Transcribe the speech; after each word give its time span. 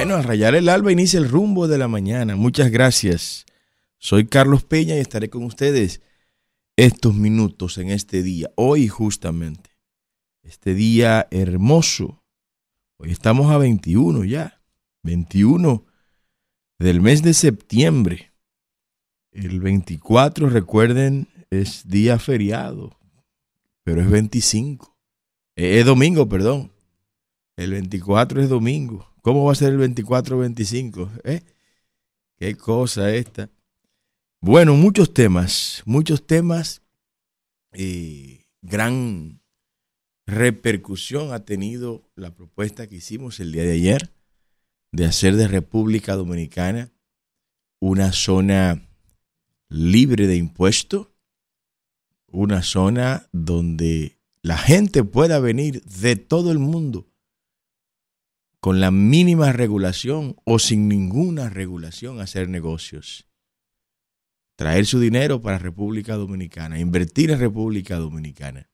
Bueno, 0.00 0.16
al 0.16 0.24
rayar 0.24 0.54
el 0.54 0.70
alba 0.70 0.90
inicia 0.90 1.18
el 1.18 1.28
rumbo 1.28 1.68
de 1.68 1.76
la 1.76 1.86
mañana. 1.86 2.34
Muchas 2.34 2.70
gracias. 2.70 3.44
Soy 3.98 4.26
Carlos 4.26 4.64
Peña 4.64 4.96
y 4.96 5.00
estaré 5.00 5.28
con 5.28 5.44
ustedes 5.44 6.00
estos 6.74 7.14
minutos 7.14 7.76
en 7.76 7.90
este 7.90 8.22
día, 8.22 8.50
hoy 8.54 8.88
justamente. 8.88 9.76
Este 10.42 10.72
día 10.72 11.28
hermoso. 11.30 12.24
Hoy 12.96 13.10
estamos 13.10 13.50
a 13.50 13.58
21 13.58 14.24
ya. 14.24 14.62
21 15.02 15.84
del 16.78 17.02
mes 17.02 17.22
de 17.22 17.34
septiembre. 17.34 18.32
El 19.32 19.60
24, 19.60 20.48
recuerden, 20.48 21.28
es 21.50 21.86
día 21.86 22.18
feriado, 22.18 22.98
pero 23.84 24.00
es 24.00 24.08
25. 24.08 24.96
Eh, 25.56 25.78
es 25.78 25.84
domingo, 25.84 26.26
perdón. 26.26 26.72
El 27.58 27.72
24 27.72 28.40
es 28.40 28.48
domingo. 28.48 29.09
¿Cómo 29.22 29.44
va 29.44 29.52
a 29.52 29.56
ser 29.56 29.72
el 29.72 29.78
24-25? 29.78 31.20
¿Eh? 31.24 31.42
Qué 32.36 32.56
cosa 32.56 33.14
esta. 33.14 33.50
Bueno, 34.40 34.74
muchos 34.74 35.12
temas, 35.12 35.82
muchos 35.84 36.26
temas. 36.26 36.82
Eh, 37.72 38.46
gran 38.62 39.42
repercusión 40.26 41.32
ha 41.32 41.44
tenido 41.44 42.08
la 42.14 42.34
propuesta 42.34 42.88
que 42.88 42.96
hicimos 42.96 43.40
el 43.40 43.52
día 43.52 43.64
de 43.64 43.72
ayer 43.72 44.12
de 44.92 45.04
hacer 45.04 45.36
de 45.36 45.48
República 45.48 46.16
Dominicana 46.16 46.90
una 47.78 48.12
zona 48.12 48.88
libre 49.68 50.26
de 50.26 50.36
impuestos, 50.36 51.08
una 52.26 52.62
zona 52.62 53.28
donde 53.32 54.18
la 54.42 54.56
gente 54.56 55.04
pueda 55.04 55.38
venir 55.40 55.82
de 55.84 56.16
todo 56.16 56.50
el 56.50 56.58
mundo 56.58 57.09
con 58.60 58.80
la 58.80 58.90
mínima 58.90 59.52
regulación 59.52 60.36
o 60.44 60.58
sin 60.58 60.86
ninguna 60.86 61.48
regulación 61.48 62.20
hacer 62.20 62.48
negocios. 62.48 63.26
Traer 64.56 64.84
su 64.84 65.00
dinero 65.00 65.40
para 65.40 65.58
República 65.58 66.16
Dominicana, 66.16 66.78
invertir 66.78 67.30
en 67.30 67.38
República 67.38 67.96
Dominicana, 67.96 68.68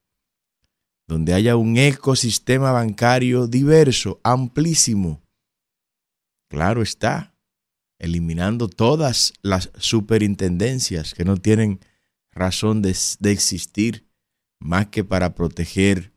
donde 1.07 1.35
haya 1.35 1.55
un 1.55 1.77
ecosistema 1.77 2.73
bancario 2.73 3.47
diverso, 3.47 4.21
amplísimo. 4.25 5.23
Claro 6.51 6.83
está, 6.83 7.37
eliminando 8.01 8.69
todas 8.69 9.35
las 9.43 9.71
superintendencias 9.79 11.15
que 11.15 11.25
no 11.25 11.37
tienen 11.37 11.79
razón 12.33 12.83
de, 12.83 12.97
de 13.21 13.31
existir 13.31 14.09
más 14.59 14.89
que 14.89 15.05
para 15.05 15.37
proteger 15.37 16.13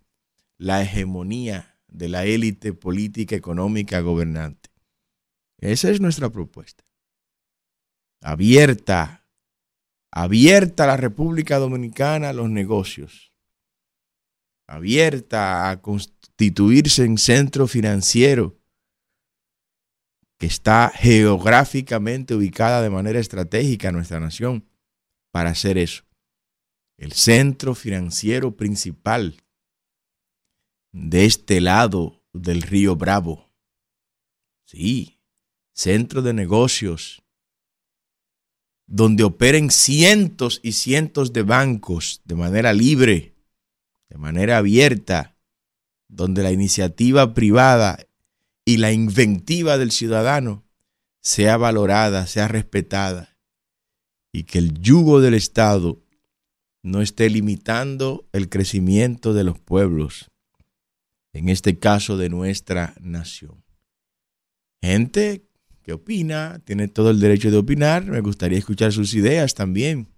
la 0.58 0.81
hegemonía 0.81 1.69
de 1.90 2.09
la 2.09 2.26
élite 2.26 2.73
política, 2.73 3.36
económica, 3.36 4.00
gobernante. 4.02 4.70
Esa 5.59 5.90
es 5.90 6.00
nuestra 6.00 6.30
propuesta. 6.30 6.84
Abierta, 8.22 9.26
abierta 10.12 10.88
la 10.88 10.98
República 10.98 11.58
Dominicana 11.58 12.30
a 12.30 12.34
los 12.34 12.50
negocios. 12.50 13.34
Abierta 14.67 15.70
a 15.70 15.82
constituirse 15.82 17.04
en 17.04 17.17
centro 17.17 17.67
financiero 17.67 18.60
que 20.38 20.45
está 20.45 20.92
geográficamente 20.95 22.34
ubicada 22.34 22.82
de 22.82 22.90
manera 22.90 23.20
estratégica 23.20 23.90
en 23.90 23.95
nuestra 23.95 24.20
nación 24.20 24.66
para 25.32 25.50
hacer 25.50 25.78
eso. 25.78 26.04
El 26.98 27.12
centro 27.12 27.76
financiero 27.76 28.56
principal 28.56 29.36
de 30.92 31.26
este 31.26 31.62
lado 31.62 32.23
del 32.34 32.62
río 32.62 32.95
Bravo. 32.95 33.50
Sí, 34.66 35.20
centro 35.73 36.22
de 36.22 36.33
negocios, 36.33 37.23
donde 38.86 39.23
operen 39.23 39.70
cientos 39.70 40.60
y 40.64 40.73
cientos 40.73 41.32
de 41.32 41.44
bancos 41.44 42.22
de 42.26 42.36
manera 42.36 42.73
libre, 42.73 43.36
de 44.10 44.17
manera 44.17 44.58
abierta, 44.58 45.38
donde 46.08 46.42
la 46.42 46.52
iniciativa 46.52 47.33
privada 47.33 48.00
y 48.66 48.77
la 48.77 48.92
inventiva 48.92 49.77
del 49.77 49.92
ciudadano 49.92 50.64
sea 51.21 51.58
valorada, 51.58 52.26
sea 52.26 52.48
respetada, 52.48 53.38
y 54.32 54.44
que 54.44 54.58
el 54.58 54.80
yugo 54.80 55.21
del 55.21 55.36
Estado 55.36 56.02
no 56.82 57.02
esté 57.02 57.30
limitando 57.30 58.27
el 58.32 58.50
crecimiento 58.50 59.33
de 59.33 59.44
los 59.44 59.60
pueblos, 59.60 60.29
en 61.34 61.50
este 61.50 61.80
caso 61.80 62.17
de 62.17 62.30
nuestra 62.30 62.95
nación. 63.00 63.64
Gente 64.82 65.48
que 65.84 65.94
opina, 65.94 66.60
tiene 66.66 66.88
todo 66.88 67.12
el 67.12 67.20
derecho 67.20 67.52
de 67.52 67.58
opinar, 67.58 68.06
me 68.06 68.22
gustaría 68.22 68.58
escuchar 68.58 68.92
sus 68.92 69.14
ideas 69.14 69.54
también. 69.54 70.14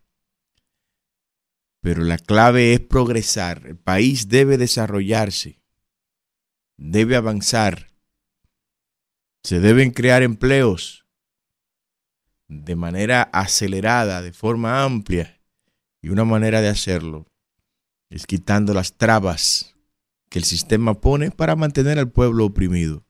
Pero 1.81 2.03
la 2.03 2.17
clave 2.17 2.73
es 2.73 2.79
progresar, 2.79 3.65
el 3.65 3.77
país 3.77 4.27
debe 4.27 4.57
desarrollarse, 4.57 5.61
debe 6.77 7.15
avanzar, 7.15 7.91
se 9.43 9.59
deben 9.59 9.91
crear 9.91 10.21
empleos 10.21 11.05
de 12.47 12.75
manera 12.75 13.23
acelerada, 13.33 14.21
de 14.21 14.33
forma 14.33 14.83
amplia, 14.83 15.41
y 16.01 16.09
una 16.09 16.25
manera 16.25 16.61
de 16.61 16.67
hacerlo 16.67 17.27
es 18.09 18.27
quitando 18.27 18.73
las 18.73 18.93
trabas 18.97 19.70
que 20.31 20.39
el 20.39 20.45
sistema 20.45 20.93
pone 20.93 21.29
para 21.29 21.57
mantener 21.57 21.99
al 21.99 22.09
pueblo 22.09 22.45
oprimido. 22.45 23.03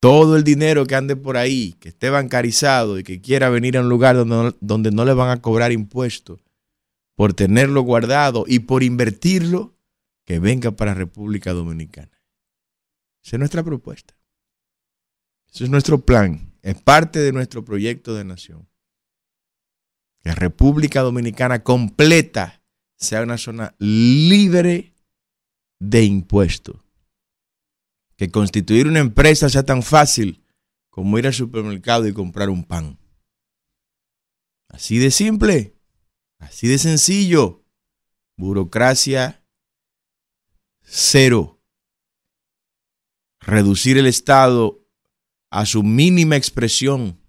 Todo 0.00 0.36
el 0.36 0.42
dinero 0.42 0.84
que 0.84 0.96
ande 0.96 1.14
por 1.14 1.36
ahí, 1.36 1.74
que 1.74 1.88
esté 1.88 2.10
bancarizado 2.10 2.98
y 2.98 3.04
que 3.04 3.20
quiera 3.20 3.48
venir 3.48 3.78
a 3.78 3.80
un 3.80 3.88
lugar 3.88 4.16
donde, 4.16 4.56
donde 4.60 4.90
no 4.90 5.04
le 5.04 5.14
van 5.14 5.30
a 5.30 5.40
cobrar 5.40 5.70
impuestos, 5.70 6.40
por 7.14 7.32
tenerlo 7.32 7.82
guardado 7.82 8.44
y 8.48 8.58
por 8.58 8.82
invertirlo, 8.82 9.78
que 10.24 10.40
venga 10.40 10.72
para 10.72 10.94
República 10.94 11.52
Dominicana. 11.52 12.20
Esa 13.24 13.36
es 13.36 13.38
nuestra 13.38 13.62
propuesta. 13.62 14.18
Ese 15.48 15.62
es 15.62 15.70
nuestro 15.70 16.04
plan. 16.04 16.52
Es 16.62 16.74
parte 16.82 17.20
de 17.20 17.32
nuestro 17.32 17.64
proyecto 17.64 18.16
de 18.16 18.24
nación. 18.24 18.68
Que 20.24 20.34
República 20.34 21.02
Dominicana 21.02 21.62
completa 21.62 22.64
sea 22.96 23.22
una 23.22 23.38
zona 23.38 23.76
libre 23.78 24.95
de 25.78 26.04
impuestos. 26.04 26.76
Que 28.16 28.30
constituir 28.30 28.86
una 28.86 29.00
empresa 29.00 29.48
sea 29.48 29.64
tan 29.64 29.82
fácil 29.82 30.42
como 30.90 31.18
ir 31.18 31.26
al 31.26 31.34
supermercado 31.34 32.06
y 32.06 32.14
comprar 32.14 32.48
un 32.48 32.64
pan. 32.64 32.98
Así 34.68 34.98
de 34.98 35.10
simple, 35.10 35.76
así 36.38 36.66
de 36.66 36.78
sencillo. 36.78 37.62
Burocracia 38.38 39.44
cero. 40.82 41.60
Reducir 43.40 43.98
el 43.98 44.06
Estado 44.06 44.82
a 45.50 45.66
su 45.66 45.82
mínima 45.82 46.36
expresión. 46.36 47.20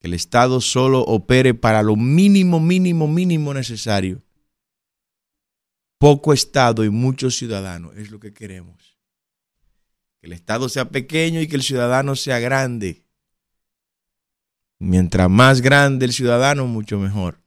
Que 0.00 0.08
el 0.08 0.14
Estado 0.14 0.60
solo 0.60 1.02
opere 1.02 1.54
para 1.54 1.82
lo 1.82 1.96
mínimo, 1.96 2.60
mínimo, 2.60 3.06
mínimo 3.06 3.54
necesario 3.54 4.22
poco 6.02 6.32
Estado 6.32 6.84
y 6.84 6.90
muchos 6.90 7.36
ciudadanos. 7.36 7.96
Es 7.96 8.10
lo 8.10 8.18
que 8.18 8.34
queremos. 8.34 8.98
Que 10.18 10.26
el 10.26 10.32
Estado 10.32 10.68
sea 10.68 10.90
pequeño 10.90 11.40
y 11.40 11.46
que 11.46 11.54
el 11.54 11.62
ciudadano 11.62 12.16
sea 12.16 12.40
grande. 12.40 13.04
Mientras 14.80 15.30
más 15.30 15.60
grande 15.60 16.06
el 16.06 16.12
ciudadano, 16.12 16.66
mucho 16.66 16.98
mejor. 16.98 17.40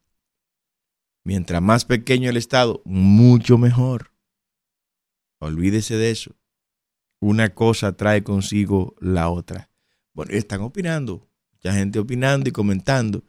Mientras 1.25 1.62
más 1.62 1.83
pequeño 1.83 2.30
el 2.30 2.38
Estado, 2.38 2.81
mucho 2.85 3.57
mejor. 3.57 4.13
Olvídese 5.39 5.97
de 5.97 6.12
eso. 6.12 6.33
Una 7.19 7.53
cosa 7.53 7.97
trae 7.97 8.24
consigo 8.24 8.95
la 9.01 9.27
otra. 9.27 9.69
Bueno, 10.13 10.31
están 10.31 10.62
opinando. 10.62 11.27
Mucha 11.51 11.74
gente 11.74 12.00
opinando 12.00 12.47
y 12.47 12.53
comentando. 12.53 13.21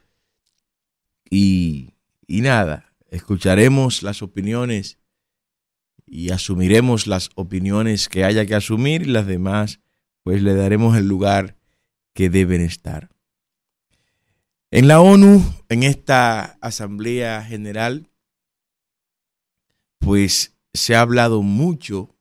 Y, 1.28 1.94
y 2.28 2.42
nada, 2.42 2.92
escucharemos 3.10 4.04
las 4.04 4.22
opiniones 4.22 5.00
y 6.06 6.30
asumiremos 6.30 7.06
las 7.06 7.30
opiniones 7.34 8.08
que 8.08 8.24
haya 8.24 8.46
que 8.46 8.54
asumir 8.54 9.02
y 9.02 9.06
las 9.06 9.26
demás 9.26 9.80
pues 10.22 10.42
le 10.42 10.54
daremos 10.54 10.96
el 10.96 11.06
lugar 11.06 11.56
que 12.14 12.30
deben 12.30 12.60
estar. 12.60 13.10
En 14.70 14.88
la 14.88 15.00
ONU, 15.00 15.42
en 15.68 15.82
esta 15.84 16.58
Asamblea 16.60 17.44
General, 17.44 18.10
pues 20.00 20.56
se 20.74 20.96
ha 20.96 21.00
hablado 21.00 21.42
mucho 21.42 22.16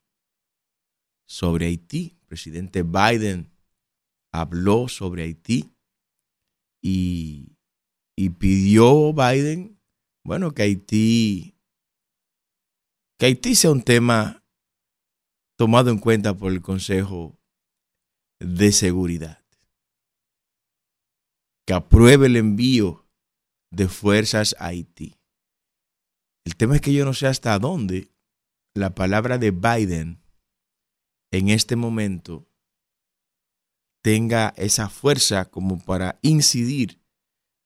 sobre 1.26 1.66
Haití. 1.66 2.18
El 2.22 2.28
presidente 2.28 2.84
Biden 2.84 3.50
habló 4.32 4.88
sobre 4.88 5.24
Haití 5.24 5.72
y, 6.82 7.58
y 8.16 8.30
pidió 8.30 9.14
Biden, 9.14 9.80
bueno, 10.24 10.54
que 10.54 10.64
Haití 10.64 11.55
que 13.18 13.28
Haití 13.28 13.56
sea 13.56 13.72
un 13.72 13.82
tema 13.82 14.44
tomado 15.58 15.90
en 15.90 16.00
cuenta 16.00 16.34
por 16.34 16.52
el 16.52 16.62
Consejo 16.62 17.40
de 18.40 18.72
Seguridad. 18.72 19.46
que 21.68 21.74
apruebe 21.74 22.28
el 22.28 22.36
envío 22.36 23.08
de 23.72 23.88
fuerzas 23.88 24.56
a 24.60 24.68
Haití. 24.68 25.16
El 26.46 26.56
tema 26.56 26.76
es 26.76 26.82
que 26.82 26.94
yo 26.94 27.06
no 27.06 27.14
sé 27.16 27.26
hasta 27.26 27.58
dónde 27.58 28.12
la 28.76 28.94
palabra 28.94 29.40
de 29.40 29.50
Biden 29.50 30.22
en 31.32 31.50
este 31.50 31.76
momento 31.76 32.48
tenga 34.04 34.54
esa 34.58 34.90
fuerza 34.90 35.50
como 35.50 35.84
para 35.84 36.20
incidir 36.22 37.02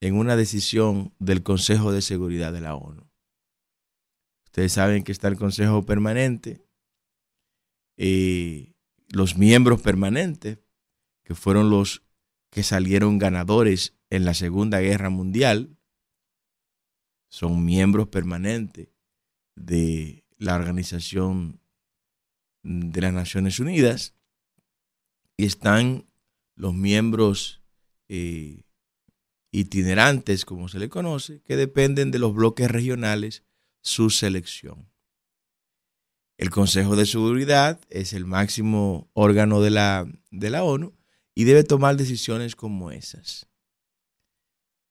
en 0.02 0.16
una 0.16 0.38
decisión 0.38 1.14
del 1.20 1.44
Consejo 1.44 1.92
de 1.92 2.02
Seguridad 2.02 2.54
de 2.54 2.62
la 2.62 2.76
ONU. 2.76 3.09
Ustedes 4.60 4.74
saben 4.74 5.04
que 5.06 5.14
está 5.14 5.30
el 5.30 5.38
Consejo 5.38 5.86
Permanente, 5.86 6.62
eh, 7.96 8.74
los 9.08 9.38
miembros 9.38 9.82
permanentes, 9.82 10.60
que 11.24 11.34
fueron 11.34 11.70
los 11.70 12.04
que 12.50 12.64
salieron 12.64 13.20
ganadores 13.20 13.96
en 14.10 14.26
la 14.26 14.34
Segunda 14.34 14.82
Guerra 14.82 15.10
Mundial, 15.10 15.78
son 17.30 17.64
miembros 17.64 18.10
permanentes 18.10 18.90
de 19.56 20.26
la 20.36 20.56
Organización 20.56 21.62
de 22.62 23.00
las 23.00 23.14
Naciones 23.14 23.62
Unidas 23.62 24.14
y 25.38 25.46
están 25.46 26.06
los 26.58 26.74
miembros 26.74 27.64
eh, 28.10 28.66
itinerantes, 29.52 30.44
como 30.44 30.68
se 30.68 30.80
le 30.80 30.90
conoce, 30.90 31.42
que 31.44 31.56
dependen 31.56 32.12
de 32.12 32.20
los 32.20 32.34
bloques 32.34 32.70
regionales, 32.70 33.46
su 33.82 34.10
selección. 34.10 34.90
El 36.38 36.50
Consejo 36.50 36.96
de 36.96 37.06
Seguridad 37.06 37.82
es 37.90 38.14
el 38.14 38.26
máximo 38.26 39.10
órgano 39.14 39.62
de 39.62 39.72
la, 39.72 40.08
de 40.32 40.50
la 40.50 40.64
ONU 40.64 40.96
y 41.36 41.44
debe 41.44 41.64
tomar 41.64 41.98
decisiones 41.98 42.56
como 42.56 42.92
esas. 42.92 43.48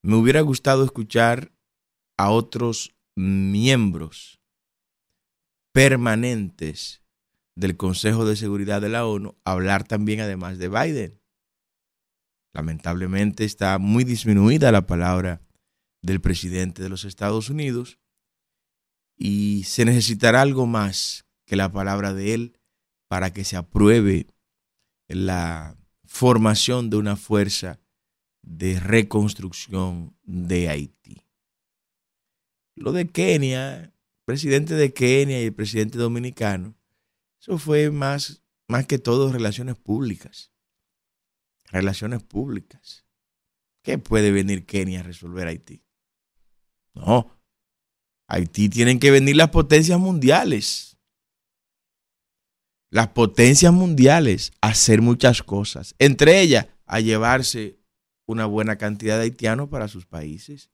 Me 0.01 0.15
hubiera 0.15 0.41
gustado 0.41 0.83
escuchar 0.83 1.51
a 2.17 2.29
otros 2.29 2.95
miembros 3.15 4.39
permanentes 5.71 7.01
del 7.55 7.77
Consejo 7.77 8.25
de 8.25 8.35
Seguridad 8.35 8.81
de 8.81 8.89
la 8.89 9.05
ONU 9.05 9.35
hablar 9.43 9.83
también 9.85 10.21
además 10.21 10.57
de 10.57 10.69
Biden. 10.69 11.21
Lamentablemente 12.53 13.43
está 13.43 13.77
muy 13.77 14.03
disminuida 14.03 14.71
la 14.71 14.85
palabra 14.85 15.41
del 16.01 16.21
presidente 16.21 16.81
de 16.81 16.89
los 16.89 17.05
Estados 17.05 17.49
Unidos 17.49 17.99
y 19.19 19.65
se 19.65 19.83
necesitará 19.83 20.41
algo 20.41 20.65
más 20.65 21.25
que 21.45 21.57
la 21.57 21.71
palabra 21.71 22.13
de 22.13 22.33
él 22.33 22.59
para 23.09 23.33
que 23.33 23.43
se 23.43 23.57
apruebe 23.57 24.27
la 25.07 25.77
formación 26.05 26.89
de 26.89 26.97
una 26.97 27.17
fuerza 27.17 27.79
de 28.41 28.79
reconstrucción 28.79 30.15
de 30.23 30.69
Haití. 30.69 31.25
Lo 32.75 32.93
de 32.93 33.09
Kenia, 33.09 33.93
presidente 34.23 34.75
de 34.75 34.93
Kenia 34.93 35.41
y 35.41 35.45
el 35.45 35.53
presidente 35.53 35.97
dominicano, 35.97 36.75
eso 37.41 37.57
fue 37.57 37.91
más, 37.91 38.41
más 38.69 38.87
que 38.87 38.99
todo 38.99 39.33
relaciones 39.33 39.75
públicas. 39.75 40.53
Relaciones 41.65 42.23
públicas. 42.23 43.05
¿Qué 43.83 43.97
puede 43.97 44.31
venir 44.31 44.65
Kenia 44.65 45.01
a 45.01 45.03
resolver 45.03 45.47
Haití? 45.47 45.83
No. 46.93 47.38
Haití 48.29 48.69
tienen 48.69 48.99
que 48.99 49.09
venir 49.09 49.35
las 49.35 49.49
potencias 49.49 49.99
mundiales. 49.99 50.97
Las 52.91 53.09
potencias 53.09 53.73
mundiales 53.73 54.51
a 54.61 54.67
hacer 54.69 55.01
muchas 55.01 55.41
cosas. 55.41 55.95
Entre 55.97 56.39
ellas, 56.39 56.67
a 56.85 56.99
llevarse 56.99 57.79
una 58.27 58.45
buena 58.45 58.77
cantidad 58.77 59.17
de 59.17 59.23
haitianos 59.23 59.69
para 59.69 59.87
sus 59.87 60.05
países. 60.05 60.69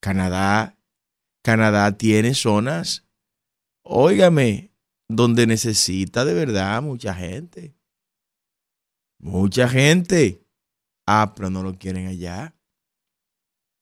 Canadá, 0.00 0.78
Canadá 1.42 1.96
tiene 1.96 2.34
zonas, 2.34 3.06
óigame, 3.82 4.70
donde 5.08 5.46
necesita 5.46 6.26
de 6.26 6.34
verdad 6.34 6.82
mucha 6.82 7.14
gente. 7.14 7.74
Mucha 9.18 9.66
gente. 9.66 10.46
Ah, 11.06 11.32
pero 11.34 11.48
no 11.48 11.62
lo 11.62 11.78
quieren 11.78 12.06
allá. 12.06 12.54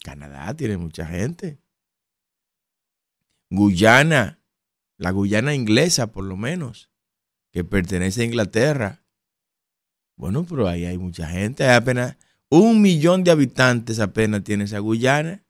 Canadá 0.04 0.54
tiene 0.54 0.76
mucha 0.76 1.04
gente. 1.06 1.63
Guyana, 3.54 4.40
la 4.98 5.10
Guyana 5.10 5.54
inglesa 5.54 6.12
por 6.12 6.24
lo 6.24 6.36
menos, 6.36 6.90
que 7.52 7.64
pertenece 7.64 8.22
a 8.22 8.26
Inglaterra. 8.26 9.04
Bueno, 10.16 10.44
pero 10.44 10.68
ahí 10.68 10.84
hay 10.84 10.98
mucha 10.98 11.28
gente. 11.28 11.64
Hay 11.64 11.76
apenas 11.76 12.16
un 12.50 12.82
millón 12.82 13.24
de 13.24 13.30
habitantes 13.30 14.00
apenas 14.00 14.44
tiene 14.44 14.64
esa 14.64 14.78
Guyana. 14.78 15.44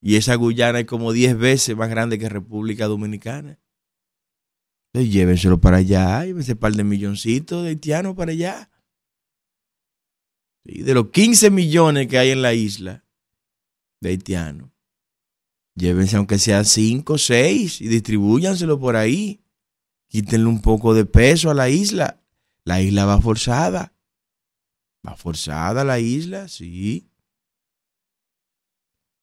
Y 0.00 0.16
esa 0.16 0.36
Guyana 0.36 0.80
es 0.80 0.86
como 0.86 1.12
10 1.12 1.36
veces 1.38 1.76
más 1.76 1.90
grande 1.90 2.18
que 2.18 2.28
República 2.28 2.86
Dominicana. 2.86 3.58
Entonces 4.92 5.12
llévenselo 5.12 5.60
para 5.60 5.78
allá, 5.78 6.24
llévense 6.24 6.52
un 6.52 6.58
par 6.58 6.72
de 6.72 6.84
milloncitos 6.84 7.62
de 7.62 7.70
haitianos 7.70 8.14
para 8.14 8.32
allá. 8.32 8.70
Y 10.64 10.82
de 10.82 10.94
los 10.94 11.10
15 11.10 11.50
millones 11.50 12.08
que 12.08 12.18
hay 12.18 12.30
en 12.30 12.42
la 12.42 12.54
isla 12.54 13.04
de 14.00 14.10
haitianos, 14.10 14.70
llévense 15.78 16.16
aunque 16.16 16.38
sean 16.38 16.64
5 16.64 17.12
o 17.12 17.18
6 17.18 17.80
y 17.80 17.88
distribúyanselo 17.88 18.78
por 18.78 18.96
ahí. 18.96 19.42
Quítenle 20.08 20.46
un 20.46 20.60
poco 20.60 20.94
de 20.94 21.04
peso 21.04 21.50
a 21.50 21.54
la 21.54 21.68
isla. 21.68 22.20
La 22.64 22.82
isla 22.82 23.04
va 23.04 23.20
forzada. 23.20 23.94
Va 25.06 25.16
forzada 25.16 25.84
la 25.84 26.00
isla, 26.00 26.48
sí. 26.48 27.10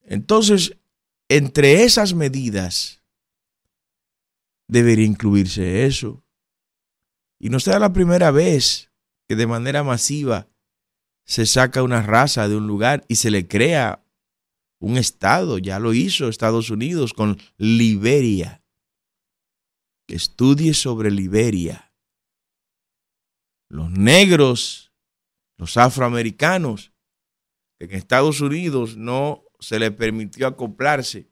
Entonces, 0.04 0.78
entre 1.28 1.84
esas 1.84 2.14
medidas 2.14 3.04
debería 4.68 5.06
incluirse 5.06 5.86
eso. 5.86 6.24
Y 7.40 7.50
no 7.50 7.60
será 7.60 7.80
la 7.80 7.94
primera 7.94 8.32
vez 8.32 8.92
que 9.28 9.36
de 9.36 9.48
manera 9.48 9.84
masiva 9.84 10.48
se 11.26 11.46
saca 11.46 11.84
una 11.84 12.02
raza 12.02 12.48
de 12.48 12.56
un 12.56 12.68
lugar 12.68 13.04
y 13.08 13.16
se 13.16 13.32
le 13.32 13.48
crea 13.48 14.05
un 14.86 14.98
estado. 14.98 15.58
Ya 15.58 15.80
lo 15.80 15.94
hizo 15.94 16.30
Estados 16.30 16.70
Unidos 16.70 17.14
con 17.14 17.40
Liberia. 17.58 18.64
Estudie 20.08 20.76
sobre 20.76 21.10
Liberia. 21.10 21.92
Los 23.68 23.90
negros, 23.90 24.94
los 25.58 25.76
afroamericanos, 25.78 26.94
que 27.80 27.86
en 27.86 27.96
Estados 27.96 28.42
Unidos 28.42 28.96
no 28.96 29.44
se 29.60 29.80
les 29.80 29.90
permitió 29.90 30.46
acoplarse, 30.46 31.32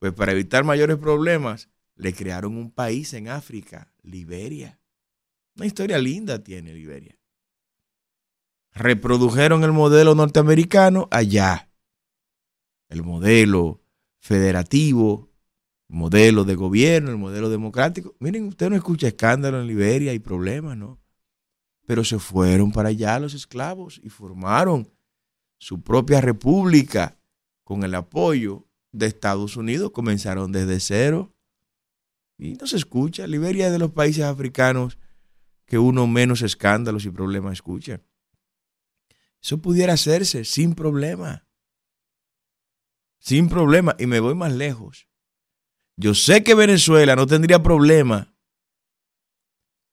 pues 0.00 0.12
para 0.12 0.32
evitar 0.32 0.64
mayores 0.64 0.96
problemas, 0.96 1.68
le 1.94 2.12
crearon 2.12 2.56
un 2.56 2.72
país 2.72 3.14
en 3.14 3.28
África, 3.28 3.94
Liberia. 4.02 4.80
Una 5.54 5.66
historia 5.66 5.98
linda 5.98 6.42
tiene 6.42 6.74
Liberia. 6.74 7.16
Reprodujeron 8.72 9.62
el 9.62 9.70
modelo 9.70 10.16
norteamericano 10.16 11.06
allá. 11.12 11.71
El 12.92 13.02
modelo 13.02 13.80
federativo, 14.20 15.30
el 15.88 15.96
modelo 15.96 16.44
de 16.44 16.54
gobierno, 16.54 17.10
el 17.10 17.16
modelo 17.16 17.48
democrático. 17.48 18.14
Miren, 18.20 18.48
usted 18.48 18.68
no 18.68 18.76
escucha 18.76 19.08
escándalo 19.08 19.60
en 19.60 19.66
Liberia 19.66 20.12
y 20.12 20.18
problemas, 20.18 20.76
¿no? 20.76 21.00
Pero 21.86 22.04
se 22.04 22.18
fueron 22.18 22.70
para 22.70 22.90
allá 22.90 23.18
los 23.18 23.34
esclavos 23.34 24.00
y 24.04 24.08
formaron 24.08 24.92
su 25.58 25.82
propia 25.82 26.20
república 26.20 27.18
con 27.64 27.82
el 27.82 27.94
apoyo 27.94 28.68
de 28.92 29.06
Estados 29.06 29.56
Unidos. 29.56 29.90
Comenzaron 29.90 30.52
desde 30.52 30.78
cero 30.78 31.34
y 32.36 32.54
no 32.54 32.66
se 32.66 32.76
escucha. 32.76 33.26
Liberia 33.26 33.66
es 33.66 33.72
de 33.72 33.78
los 33.78 33.92
países 33.92 34.24
africanos 34.24 34.98
que 35.64 35.78
uno 35.78 36.06
menos 36.06 36.42
escándalos 36.42 37.06
y 37.06 37.10
problemas 37.10 37.54
escucha. 37.54 38.02
Eso 39.42 39.58
pudiera 39.58 39.94
hacerse 39.94 40.44
sin 40.44 40.74
problema. 40.74 41.46
Sin 43.22 43.48
problema. 43.48 43.94
Y 43.98 44.06
me 44.06 44.18
voy 44.18 44.34
más 44.34 44.52
lejos. 44.52 45.08
Yo 45.96 46.12
sé 46.14 46.42
que 46.42 46.56
Venezuela 46.56 47.14
no 47.14 47.26
tendría 47.26 47.62
problema 47.62 48.34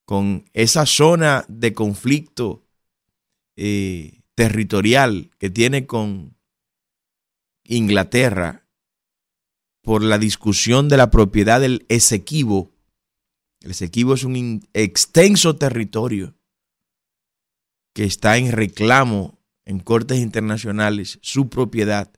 con 0.04 0.44
esa 0.52 0.84
zona 0.84 1.44
de 1.48 1.72
conflicto 1.72 2.66
eh, 3.54 4.22
territorial 4.34 5.30
que 5.38 5.48
tiene 5.48 5.86
con 5.86 6.36
Inglaterra 7.62 8.66
por 9.82 10.02
la 10.02 10.18
discusión 10.18 10.88
de 10.88 10.96
la 10.96 11.10
propiedad 11.10 11.60
del 11.60 11.86
Esequibo. 11.88 12.72
El 13.60 13.70
Esequibo 13.70 14.14
es 14.14 14.24
un 14.24 14.68
extenso 14.72 15.54
territorio 15.54 16.34
que 17.94 18.02
está 18.02 18.36
en 18.38 18.50
reclamo 18.50 19.38
en 19.64 19.78
cortes 19.78 20.18
internacionales, 20.18 21.20
su 21.22 21.48
propiedad, 21.48 22.10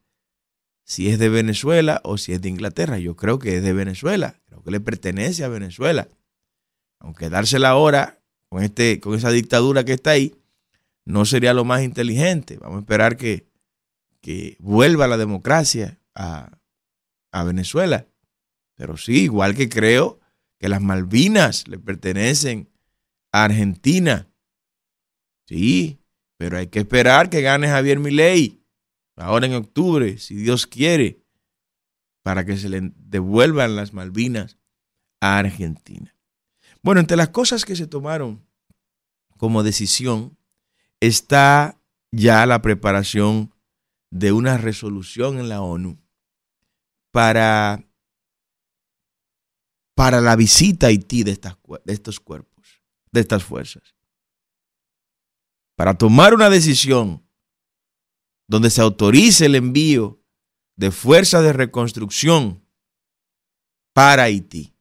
si 0.85 1.09
es 1.09 1.19
de 1.19 1.29
Venezuela 1.29 2.01
o 2.05 2.19
si 2.19 2.33
es 2.33 2.41
de 2.41 2.49
Inglaterra. 2.49 2.99
Yo 2.99 3.17
creo 3.17 3.39
que 3.39 3.57
es 3.57 3.63
de 3.63 3.73
Venezuela, 3.73 4.41
creo 4.47 4.63
que 4.63 4.71
le 4.71 4.81
pertenece 4.81 5.45
a 5.45 5.49
Venezuela. 5.49 6.09
Aunque 6.99 7.31
dársela 7.31 7.71
ahora 7.71 8.21
con, 8.49 8.63
este, 8.63 9.01
con 9.01 9.15
esa 9.15 9.31
dictadura 9.31 9.85
que 9.85 9.93
está 9.93 10.11
ahí, 10.11 10.35
no 11.05 11.25
sería 11.25 11.55
lo 11.55 11.65
más 11.65 11.83
inteligente. 11.83 12.59
Vamos 12.59 12.77
a 12.77 12.81
esperar 12.81 13.17
que, 13.17 13.47
que 14.21 14.57
vuelva 14.61 15.09
la 15.09 15.17
democracia 15.17 15.99
a, 16.15 16.59
a 17.33 17.45
Venezuela. 17.45 18.07
Pero 18.77 18.97
sí, 18.97 19.23
igual 19.23 19.55
que 19.55 19.69
creo 19.69 20.21
que 20.59 20.69
las 20.69 20.81
Malvinas 20.81 21.67
le 21.67 21.79
pertenecen 21.79 22.69
a 23.33 23.45
Argentina. 23.45 24.29
Sí, 25.47 25.99
pero 26.37 26.59
hay 26.59 26.69
que 26.69 26.81
esperar 26.81 27.31
que 27.31 27.43
gane 27.43 27.69
Javier 27.69 27.99
Milei 27.99 28.62
ahora 29.17 29.47
en 29.47 29.55
octubre, 29.55 30.19
si 30.19 30.35
Dios 30.35 30.67
quiere, 30.67 31.23
para 32.23 32.45
que 32.45 32.57
se 32.57 32.69
le 32.69 32.93
devuelvan 32.97 33.77
las 33.77 33.93
Malvinas 33.93 34.59
a 35.21 35.39
Argentina. 35.39 36.15
Bueno, 36.83 37.01
entre 37.01 37.17
las 37.17 37.29
cosas 37.29 37.65
que 37.65 37.77
se 37.77 37.87
tomaron 37.87 38.45
como 39.37 39.63
decisión 39.63 40.37
está 41.01 41.81
ya 42.13 42.47
la 42.47 42.63
preparación 42.63 43.53
de 44.11 44.33
una 44.33 44.59
resolución 44.59 45.39
en 45.39 45.49
la 45.49 45.63
ONU 45.63 45.99
para, 47.11 47.85
para 49.95 50.21
la 50.21 50.37
visita 50.37 50.87
a 50.87 50.91
Haití 50.91 51.25
de, 51.25 51.33
estos 51.87 52.21
cuerpos, 52.21 52.83
de 53.11 53.21
estas 53.21 53.43
fuerzas. 53.43 53.95
Para 55.77 55.95
tomar 55.95 56.35
una 56.35 56.51
decisión 56.51 57.27
donde 58.47 58.71
se 58.71 58.81
autorice 58.81 59.47
el 59.47 59.55
envío 59.55 60.23
de 60.77 60.91
fuerzas 60.91 61.43
de 61.43 61.53
reconstrucción 61.53 62.67
para 63.93 64.25
Haití. 64.25 64.75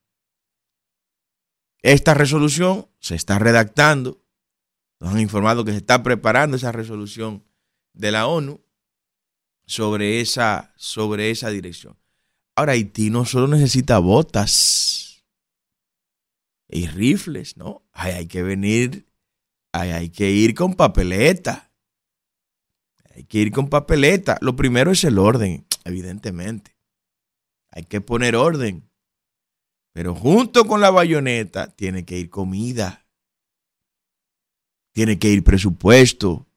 Esta 1.81 2.13
resolución 2.13 2.87
se 2.99 3.15
está 3.15 3.39
redactando. 3.39 4.23
Nos 4.99 5.13
han 5.13 5.19
informado 5.19 5.65
que 5.65 5.71
se 5.71 5.77
está 5.77 6.03
preparando 6.03 6.57
esa 6.57 6.71
resolución 6.71 7.43
de 7.93 8.11
la 8.11 8.27
ONU 8.27 8.61
sobre 9.65 10.21
esa, 10.21 10.73
sobre 10.77 11.31
esa 11.31 11.49
dirección. 11.49 11.97
Ahora, 12.55 12.73
Haití 12.73 13.09
no 13.09 13.25
solo 13.25 13.47
necesita 13.47 13.97
botas 13.99 15.23
y 16.69 16.87
rifles, 16.87 17.57
¿no? 17.57 17.83
hay 17.91 18.27
que 18.27 18.43
venir, 18.43 19.07
hay 19.71 20.09
que 20.09 20.31
ir 20.31 20.55
con 20.55 20.75
papeleta. 20.75 21.70
Hay 23.13 23.23
que 23.23 23.39
ir 23.39 23.51
con 23.51 23.69
papeleta. 23.69 24.37
Lo 24.41 24.55
primero 24.55 24.91
es 24.91 25.03
el 25.03 25.19
orden, 25.19 25.65
evidentemente. 25.83 26.75
Hay 27.69 27.83
que 27.83 28.01
poner 28.01 28.35
orden. 28.35 28.89
Pero 29.93 30.15
junto 30.15 30.65
con 30.65 30.81
la 30.81 30.89
bayoneta 30.89 31.67
tiene 31.67 32.05
que 32.05 32.17
ir 32.17 32.29
comida. 32.29 33.05
Tiene 34.93 35.19
que 35.19 35.29
ir 35.29 35.43
presupuesto. 35.43 36.47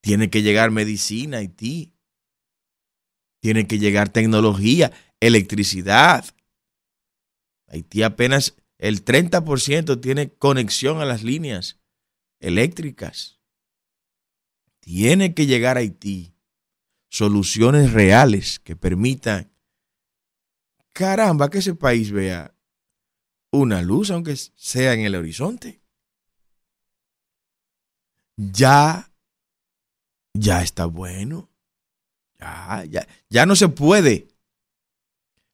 Tiene 0.00 0.30
que 0.30 0.42
llegar 0.42 0.70
medicina 0.70 1.38
a 1.38 1.40
Haití. 1.40 1.92
Tiene 3.40 3.66
que 3.66 3.78
llegar 3.78 4.08
tecnología, 4.08 4.92
electricidad. 5.20 6.24
Haití 7.66 8.02
apenas 8.02 8.56
el 8.78 9.04
30% 9.04 10.00
tiene 10.00 10.30
conexión 10.30 11.00
a 11.00 11.04
las 11.04 11.22
líneas 11.22 11.78
eléctricas. 12.40 13.33
Tiene 14.84 15.32
que 15.32 15.46
llegar 15.46 15.78
a 15.78 15.80
Haití 15.80 16.34
soluciones 17.08 17.94
reales 17.94 18.58
que 18.58 18.76
permitan 18.76 19.50
caramba, 20.92 21.48
que 21.48 21.58
ese 21.58 21.74
país 21.74 22.12
vea 22.12 22.54
una 23.50 23.80
luz, 23.80 24.10
aunque 24.10 24.36
sea 24.36 24.92
en 24.92 25.00
el 25.00 25.14
horizonte. 25.14 25.80
Ya, 28.36 29.10
ya 30.34 30.62
está 30.62 30.84
bueno. 30.84 31.48
Ya, 32.38 32.84
ya, 32.84 33.08
ya 33.30 33.46
no 33.46 33.56
se 33.56 33.70
puede. 33.70 34.28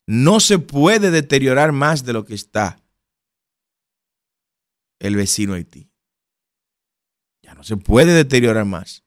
No 0.08 0.40
se 0.40 0.58
puede 0.58 1.12
deteriorar 1.12 1.70
más 1.70 2.04
de 2.04 2.14
lo 2.14 2.24
que 2.24 2.34
está 2.34 2.82
el 4.98 5.14
vecino 5.14 5.54
Haití. 5.54 5.88
Ya 7.42 7.54
no 7.54 7.62
se 7.62 7.76
puede 7.76 8.12
deteriorar 8.12 8.64
más. 8.64 9.04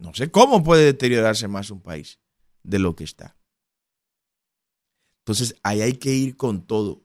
No 0.00 0.14
sé 0.14 0.30
cómo 0.30 0.64
puede 0.64 0.86
deteriorarse 0.86 1.46
más 1.46 1.70
un 1.70 1.82
país 1.82 2.18
de 2.62 2.78
lo 2.78 2.96
que 2.96 3.04
está. 3.04 3.36
Entonces, 5.18 5.54
ahí 5.62 5.82
hay 5.82 5.92
que 5.92 6.14
ir 6.14 6.38
con 6.38 6.66
todo, 6.66 7.04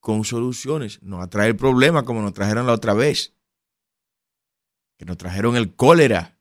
con 0.00 0.24
soluciones, 0.24 1.00
no 1.00 1.22
a 1.22 1.30
traer 1.30 1.56
problemas 1.56 2.02
como 2.02 2.20
nos 2.20 2.34
trajeron 2.34 2.66
la 2.66 2.72
otra 2.72 2.92
vez, 2.92 3.36
que 4.98 5.04
nos 5.04 5.16
trajeron 5.16 5.56
el 5.56 5.76
cólera. 5.76 6.40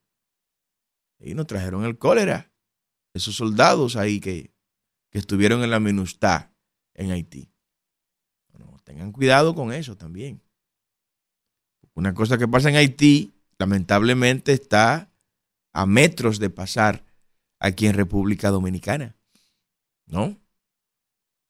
Y 1.19 1.35
nos 1.35 1.45
trajeron 1.45 1.85
el 1.85 1.99
cólera. 1.99 2.51
Esos 3.13 3.35
soldados 3.35 3.95
ahí 3.95 4.19
que, 4.19 4.51
que 5.11 5.19
estuvieron 5.19 5.63
en 5.63 5.69
la 5.69 5.79
MINUSTA 5.79 6.53
en 6.95 7.11
Haití. 7.11 7.51
tengan 8.83 9.11
cuidado 9.11 9.53
con 9.53 9.71
eso 9.71 9.95
también. 9.95 10.41
Una 11.93 12.15
cosa 12.15 12.39
que 12.39 12.47
pasa 12.47 12.69
en 12.69 12.77
Haití, 12.77 13.35
lamentablemente, 13.59 14.53
está 14.53 15.11
a 15.77 15.85
metros 15.85 16.39
de 16.39 16.49
pasar 16.49 17.05
aquí 17.59 17.85
en 17.85 17.93
República 17.93 18.49
Dominicana. 18.49 19.15
¿No? 20.07 20.41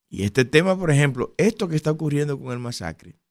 Y 0.10 0.24
este 0.24 0.44
tema, 0.44 0.78
por 0.78 0.92
ejemplo, 0.92 1.34
esto 1.38 1.70
que 1.70 1.78
está 1.78 1.92
ocurriendo 1.92 2.38
con 2.38 2.52
el 2.52 2.60
masacre, 2.60 3.22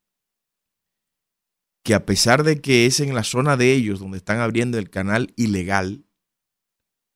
que 1.83 1.93
a 1.93 2.03
pesar 2.07 2.43
de 2.43 2.61
que 2.61 2.87
es 2.87 2.99
en 2.99 3.13
la 3.13 3.23
zona 3.23 3.57
de 3.57 3.73
ellos 3.73 3.99
donde 3.99 4.17
están 4.17 4.39
abriendo 4.39 4.79
el 4.79 4.89
canal 4.89 5.33
ilegal, 5.35 6.03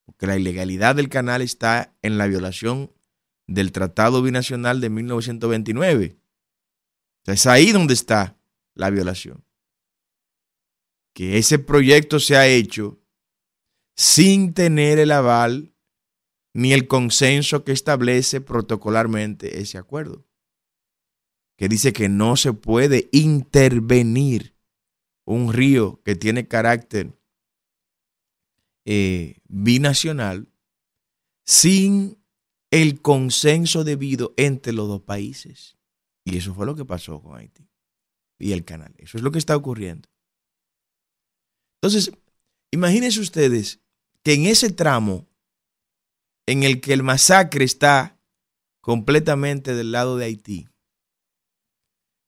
porque 0.05 0.27
la 0.27 0.37
ilegalidad 0.37 0.95
del 0.95 1.09
canal 1.09 1.41
está 1.41 1.97
en 2.03 2.19
la 2.19 2.27
violación 2.27 2.93
del 3.47 3.71
Tratado 3.71 4.21
Binacional 4.21 4.79
de 4.79 4.91
1929. 4.91 6.19
es 7.25 7.47
ahí 7.47 7.71
donde 7.71 7.95
está 7.95 8.37
la 8.75 8.91
violación. 8.91 9.43
Que 11.15 11.39
ese 11.39 11.57
proyecto 11.57 12.19
se 12.19 12.37
ha 12.37 12.45
hecho 12.45 13.00
sin 14.01 14.55
tener 14.55 14.97
el 14.97 15.11
aval 15.11 15.75
ni 16.55 16.73
el 16.73 16.87
consenso 16.87 17.63
que 17.63 17.71
establece 17.71 18.41
protocolarmente 18.41 19.61
ese 19.61 19.77
acuerdo, 19.77 20.25
que 21.55 21.69
dice 21.69 21.93
que 21.93 22.09
no 22.09 22.35
se 22.35 22.51
puede 22.51 23.09
intervenir 23.11 24.57
un 25.23 25.53
río 25.53 26.01
que 26.01 26.15
tiene 26.15 26.47
carácter 26.47 27.15
eh, 28.85 29.39
binacional 29.47 30.51
sin 31.45 32.17
el 32.71 33.03
consenso 33.03 33.83
debido 33.83 34.33
entre 34.35 34.73
los 34.73 34.87
dos 34.87 35.01
países. 35.03 35.77
Y 36.25 36.37
eso 36.37 36.55
fue 36.55 36.65
lo 36.65 36.75
que 36.75 36.85
pasó 36.85 37.21
con 37.21 37.37
Haití 37.37 37.69
y 38.39 38.53
el 38.53 38.65
canal. 38.65 38.95
Eso 38.97 39.19
es 39.19 39.23
lo 39.23 39.31
que 39.31 39.37
está 39.37 39.55
ocurriendo. 39.55 40.09
Entonces, 41.75 42.11
imagínense 42.71 43.19
ustedes 43.19 43.80
que 44.23 44.33
en 44.33 44.45
ese 44.45 44.71
tramo 44.71 45.27
en 46.47 46.63
el 46.63 46.81
que 46.81 46.93
el 46.93 47.03
masacre 47.03 47.65
está 47.65 48.19
completamente 48.81 49.75
del 49.75 49.91
lado 49.91 50.17
de 50.17 50.25
Haití, 50.25 50.67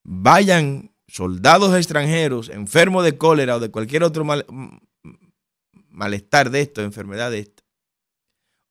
vayan 0.03 0.95
soldados 1.07 1.75
extranjeros 1.75 2.50
enfermos 2.50 3.03
de 3.03 3.17
cólera 3.17 3.57
o 3.57 3.59
de 3.59 3.71
cualquier 3.71 4.03
otro 4.03 4.25
malestar 5.89 6.50
de 6.50 6.62
esto, 6.62 6.81
enfermedad 6.81 7.31
de 7.31 7.39
esto, 7.39 7.63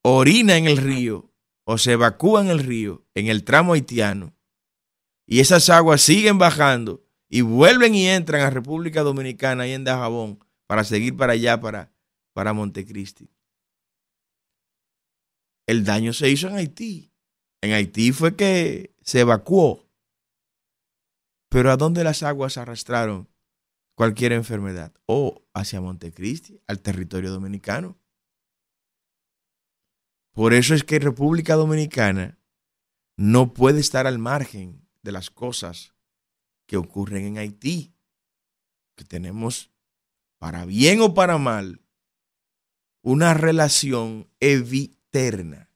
orina 0.02 0.56
en 0.56 0.66
el 0.66 0.76
río 0.76 1.32
o 1.64 1.78
se 1.78 1.92
evacúa 1.92 2.42
en 2.42 2.48
el 2.48 2.58
río, 2.58 3.06
en 3.14 3.28
el 3.28 3.44
tramo 3.44 3.74
haitiano, 3.74 4.34
y 5.26 5.40
esas 5.40 5.70
aguas 5.70 6.02
siguen 6.02 6.38
bajando 6.38 7.04
y 7.28 7.42
vuelven 7.42 7.94
y 7.94 8.08
entran 8.08 8.42
a 8.42 8.50
República 8.50 9.02
Dominicana 9.02 9.66
y 9.66 9.72
en 9.72 9.84
Dajabón 9.84 10.40
para 10.66 10.84
seguir 10.84 11.16
para 11.16 11.34
allá, 11.34 11.60
para, 11.60 11.91
para 12.32 12.52
Montecristi 12.52 13.30
el 15.66 15.84
daño 15.84 16.12
se 16.12 16.28
hizo 16.28 16.48
en 16.48 16.56
Haití. 16.56 17.12
En 17.60 17.72
Haití 17.72 18.12
fue 18.12 18.36
que 18.36 18.94
se 19.02 19.20
evacuó. 19.20 19.88
Pero 21.48 21.70
¿a 21.70 21.76
dónde 21.76 22.04
las 22.04 22.22
aguas 22.22 22.56
arrastraron 22.56 23.28
cualquier 23.94 24.32
enfermedad? 24.32 24.92
O 25.06 25.42
hacia 25.54 25.80
Montecristi, 25.80 26.60
al 26.66 26.80
territorio 26.80 27.30
dominicano. 27.30 27.98
Por 30.32 30.54
eso 30.54 30.74
es 30.74 30.82
que 30.82 30.98
República 30.98 31.54
Dominicana 31.54 32.38
no 33.16 33.52
puede 33.52 33.80
estar 33.80 34.06
al 34.06 34.18
margen 34.18 34.88
de 35.02 35.12
las 35.12 35.30
cosas 35.30 35.94
que 36.66 36.78
ocurren 36.78 37.26
en 37.26 37.38
Haití. 37.38 37.94
Que 38.96 39.04
tenemos, 39.04 39.70
para 40.38 40.64
bien 40.64 41.02
o 41.02 41.12
para 41.12 41.36
mal, 41.36 41.82
una 43.02 43.34
relación 43.34 44.30
evidente 44.40 45.02
eterna. 45.12 45.68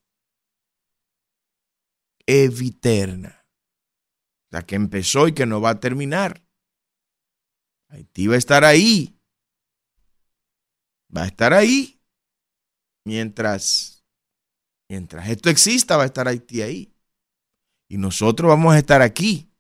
Eviterna. 2.26 3.46
La 4.50 4.64
que 4.64 4.74
empezó 4.74 5.28
y 5.28 5.34
que 5.34 5.46
no 5.46 5.60
va 5.60 5.70
a 5.70 5.80
terminar. 5.80 6.42
Haití 7.88 8.26
va 8.26 8.34
a 8.34 8.38
estar 8.38 8.64
ahí. 8.64 9.20
Va 11.14 11.24
a 11.24 11.26
estar 11.26 11.52
ahí. 11.52 12.00
Mientras, 13.04 14.04
mientras 14.88 15.28
esto 15.28 15.50
exista, 15.50 15.96
va 15.96 16.04
a 16.04 16.06
estar 16.06 16.26
Haití 16.26 16.62
ahí. 16.62 16.94
Y 17.88 17.98
nosotros 17.98 18.48
vamos 18.48 18.74
a 18.74 18.78
estar 18.78 19.02
aquí. 19.02 19.52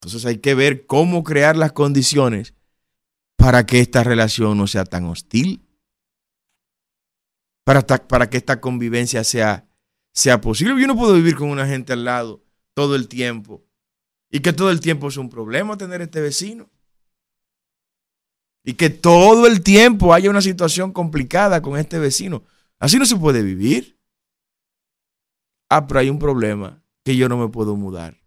Entonces 0.00 0.24
hay 0.26 0.38
que 0.38 0.54
ver 0.54 0.86
cómo 0.86 1.22
crear 1.22 1.56
las 1.56 1.72
condiciones 1.72 2.54
para 3.38 3.64
que 3.64 3.78
esta 3.78 4.02
relación 4.02 4.58
no 4.58 4.66
sea 4.66 4.84
tan 4.84 5.04
hostil, 5.04 5.64
para, 7.64 7.82
para 7.86 8.28
que 8.28 8.36
esta 8.36 8.60
convivencia 8.60 9.22
sea, 9.22 9.68
sea 10.12 10.40
posible. 10.40 10.78
Yo 10.78 10.88
no 10.88 10.96
puedo 10.96 11.14
vivir 11.14 11.36
con 11.36 11.48
una 11.48 11.66
gente 11.66 11.92
al 11.92 12.04
lado 12.04 12.42
todo 12.74 12.96
el 12.96 13.06
tiempo 13.06 13.64
y 14.28 14.40
que 14.40 14.52
todo 14.52 14.70
el 14.70 14.80
tiempo 14.80 15.06
es 15.06 15.16
un 15.16 15.30
problema 15.30 15.78
tener 15.78 16.02
este 16.02 16.20
vecino. 16.20 16.68
Y 18.64 18.74
que 18.74 18.90
todo 18.90 19.46
el 19.46 19.62
tiempo 19.62 20.12
haya 20.12 20.28
una 20.28 20.42
situación 20.42 20.92
complicada 20.92 21.62
con 21.62 21.78
este 21.78 21.98
vecino. 21.98 22.42
Así 22.80 22.98
no 22.98 23.06
se 23.06 23.16
puede 23.16 23.42
vivir. 23.42 24.00
Ah, 25.70 25.86
pero 25.86 26.00
hay 26.00 26.10
un 26.10 26.18
problema 26.18 26.82
que 27.04 27.16
yo 27.16 27.28
no 27.28 27.38
me 27.38 27.48
puedo 27.48 27.76
mudar. 27.76 28.18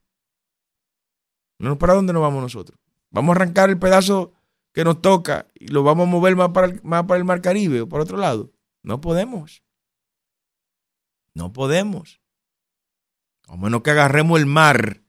¿Para 1.78 1.96
dónde 1.96 2.14
nos 2.14 2.22
vamos 2.22 2.42
nosotros? 2.42 2.80
Vamos 3.12 3.34
a 3.34 3.36
arrancar 3.36 3.70
el 3.70 3.78
pedazo 3.78 4.34
que 4.74 4.84
nos 4.84 5.02
toca 5.02 5.48
y 5.56 5.68
lo 5.68 5.84
vamos 5.84 6.08
a 6.08 6.12
mover 6.12 6.36
más 6.36 6.50
para 6.50 6.68
el, 6.68 7.26
Mar 7.26 7.42
Caribe 7.42 7.82
o 7.82 7.90
para 7.90 8.04
otro 8.04 8.18
lado. 8.18 8.52
No 8.84 9.02
podemos. 9.02 9.64
No 11.34 11.54
podemos. 11.54 12.22
A 13.48 13.58
menos 13.58 13.82
que 13.82 13.92
agarremos 13.92 14.40
el 14.40 14.46
mar 14.46 15.04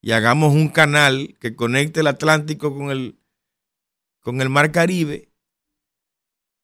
y 0.00 0.12
hagamos 0.12 0.52
un 0.52 0.68
canal 0.68 1.36
que 1.40 1.54
conecte 1.54 2.00
el 2.00 2.08
Atlántico 2.08 2.74
con 2.76 2.90
el, 2.90 3.18
con 4.20 4.40
el 4.40 4.50
Mar 4.50 4.72
Caribe 4.72 5.32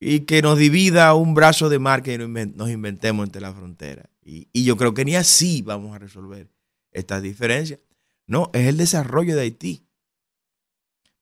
y 0.01 0.21
que 0.21 0.43
nos 0.43 0.59
divida 0.59 1.15
un 1.15 1.35
brazo 1.35 1.69
de 1.69 1.79
mar 1.79 2.03
que 2.03 2.19
nos 2.19 2.71
inventemos 2.71 3.27
entre 3.27 3.43
la 3.43 3.53
frontera. 3.53 4.11
Y, 4.23 4.49
y 4.53 4.65
yo 4.65 4.77
creo 4.77 4.95
que 4.95 5.05
ni 5.05 5.15
así 5.15 5.63
vamos 5.63 5.95
a 5.95 5.99
resolver 5.99 6.51
estas 6.91 7.23
diferencias. 7.23 7.81
No, 8.27 8.51
es 8.55 8.67
el 8.67 8.77
desarrollo 8.77 9.37
de 9.37 9.43
Haití. 9.43 9.90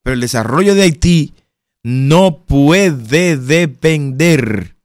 Pero 0.03 0.13
el 0.13 0.21
desarrollo 0.21 0.75
de 0.75 0.83
Haití 0.83 1.33
no 1.83 2.45
puede 2.45 3.37
depender 3.37 4.77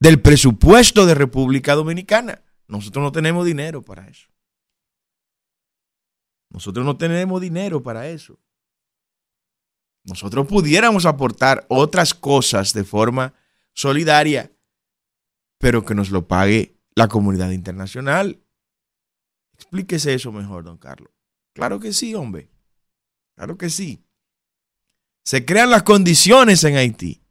del 0.00 0.20
presupuesto 0.20 1.06
de 1.06 1.14
República 1.14 1.74
Dominicana. 1.74 2.42
Nosotros 2.66 3.02
no 3.02 3.12
tenemos 3.12 3.46
dinero 3.46 3.82
para 3.82 4.08
eso. 4.08 4.28
Nosotros 6.50 6.84
no 6.84 6.96
tenemos 6.96 7.40
dinero 7.40 7.82
para 7.82 8.08
eso. 8.08 8.38
Nosotros 10.04 10.46
pudiéramos 10.46 11.06
aportar 11.06 11.64
otras 11.68 12.14
cosas 12.14 12.72
de 12.72 12.84
forma 12.84 13.34
solidaria, 13.72 14.52
pero 15.58 15.84
que 15.84 15.94
nos 15.94 16.10
lo 16.10 16.26
pague 16.26 16.76
la 16.94 17.08
comunidad 17.08 17.50
internacional. 17.50 18.42
Explíquese 19.54 20.14
eso 20.14 20.32
mejor, 20.32 20.64
don 20.64 20.76
Carlos. 20.78 21.12
Claro 21.54 21.78
que 21.78 21.92
sí, 21.92 22.14
hombre. 22.14 22.50
Claro 23.36 23.56
que 23.56 23.70
sí. 23.70 24.04
Se 25.24 25.44
crean 25.44 25.70
las 25.70 25.82
condiciones 25.82 26.64
en 26.64 26.76
Haití. 26.76 27.22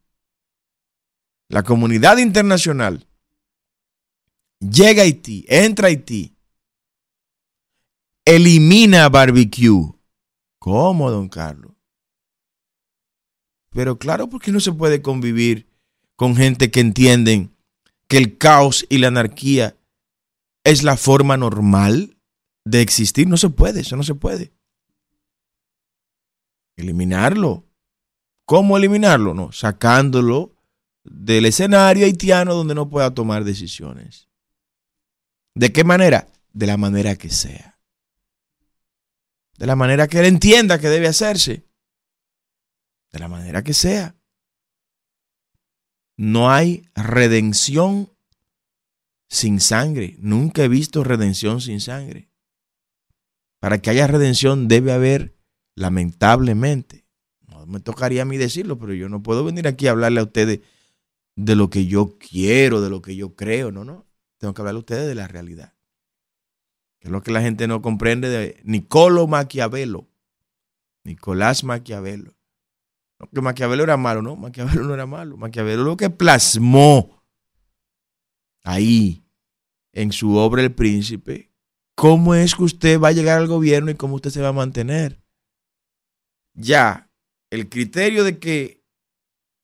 La 1.49 1.63
comunidad 1.63 2.17
internacional 2.17 3.07
llega 4.59 5.01
a 5.01 5.05
Haití, 5.05 5.45
entra 5.49 5.87
a 5.87 5.89
Haití, 5.89 6.35
elimina 8.25 9.09
barbecue. 9.09 9.93
¿Cómo, 10.59 11.11
don 11.11 11.27
Carlos? 11.27 11.73
Pero 13.71 13.97
claro, 13.97 14.29
porque 14.29 14.51
no 14.51 14.59
se 14.59 14.71
puede 14.71 15.01
convivir 15.01 15.67
con 16.15 16.35
gente 16.35 16.71
que 16.71 16.81
entienden 16.81 17.55
que 18.07 18.17
el 18.17 18.37
caos 18.37 18.85
y 18.89 18.99
la 18.99 19.07
anarquía 19.07 19.77
es 20.63 20.83
la 20.83 20.97
forma 20.97 21.37
normal 21.37 22.17
de 22.65 22.81
existir. 22.81 23.27
No 23.27 23.37
se 23.37 23.49
puede, 23.49 23.81
eso 23.81 23.95
no 23.95 24.03
se 24.03 24.15
puede. 24.15 24.53
Eliminarlo. 26.75 27.65
¿Cómo 28.51 28.75
eliminarlo? 28.75 29.33
No, 29.33 29.53
sacándolo 29.53 30.53
del 31.05 31.45
escenario 31.45 32.05
haitiano 32.05 32.53
donde 32.53 32.75
no 32.75 32.89
pueda 32.89 33.13
tomar 33.13 33.45
decisiones. 33.45 34.27
¿De 35.55 35.71
qué 35.71 35.85
manera? 35.85 36.27
De 36.51 36.67
la 36.67 36.75
manera 36.75 37.15
que 37.15 37.29
sea 37.29 37.71
de 39.61 39.67
la 39.67 39.75
manera 39.75 40.07
que 40.07 40.17
él 40.17 40.25
entienda 40.25 40.79
que 40.79 40.89
debe 40.89 41.07
hacerse, 41.07 41.67
de 43.11 43.19
la 43.19 43.27
manera 43.27 43.63
que 43.63 43.75
sea. 43.75 44.15
No 46.17 46.49
hay 46.49 46.89
redención 46.95 48.11
sin 49.29 49.59
sangre. 49.59 50.15
Nunca 50.17 50.63
he 50.63 50.67
visto 50.67 51.03
redención 51.03 51.61
sin 51.61 51.79
sangre. 51.79 52.31
Para 53.59 53.77
que 53.83 53.91
haya 53.91 54.07
redención 54.07 54.67
debe 54.67 54.93
haber, 54.93 55.37
lamentablemente, 55.75 57.00
me 57.67 57.79
tocaría 57.79 58.23
a 58.23 58.25
mí 58.25 58.37
decirlo, 58.37 58.77
pero 58.77 58.93
yo 58.93 59.09
no 59.09 59.23
puedo 59.23 59.43
venir 59.43 59.67
aquí 59.67 59.87
a 59.87 59.91
hablarle 59.91 60.19
a 60.19 60.23
ustedes 60.23 60.61
de 61.35 61.55
lo 61.55 61.69
que 61.69 61.85
yo 61.85 62.17
quiero, 62.17 62.81
de 62.81 62.89
lo 62.89 63.01
que 63.01 63.15
yo 63.15 63.35
creo, 63.35 63.71
no, 63.71 63.83
no. 63.83 64.05
Tengo 64.37 64.53
que 64.53 64.61
hablarle 64.61 64.77
a 64.77 64.79
ustedes 64.79 65.07
de 65.07 65.15
la 65.15 65.27
realidad 65.27 65.73
que 67.01 67.07
es 67.07 67.11
lo 67.11 67.23
que 67.23 67.31
la 67.31 67.41
gente 67.41 67.67
no 67.67 67.81
comprende 67.81 68.29
de 68.29 68.61
Niccolo 68.63 69.25
Maquiavelo. 69.25 70.07
Nicolás 71.03 71.63
Maquiavelo. 71.63 72.35
No, 73.19 73.27
que 73.27 73.41
Maquiavelo 73.41 73.83
era 73.83 73.97
malo, 73.97 74.21
no, 74.21 74.35
Maquiavelo 74.35 74.83
no 74.83 74.93
era 74.93 75.07
malo. 75.07 75.35
Maquiavelo 75.35 75.83
lo 75.83 75.97
que 75.97 76.11
plasmó 76.11 77.23
ahí 78.63 79.25
en 79.93 80.11
su 80.11 80.35
obra 80.35 80.61
El 80.61 80.75
Príncipe, 80.75 81.51
cómo 81.95 82.35
es 82.35 82.53
que 82.53 82.63
usted 82.63 82.99
va 82.99 83.07
a 83.07 83.13
llegar 83.13 83.39
al 83.39 83.47
gobierno 83.47 83.89
y 83.89 83.95
cómo 83.95 84.15
usted 84.15 84.29
se 84.29 84.41
va 84.41 84.49
a 84.49 84.53
mantener. 84.53 85.19
Ya, 86.53 87.09
el 87.51 87.69
criterio 87.69 88.23
de 88.23 88.39
que 88.39 88.83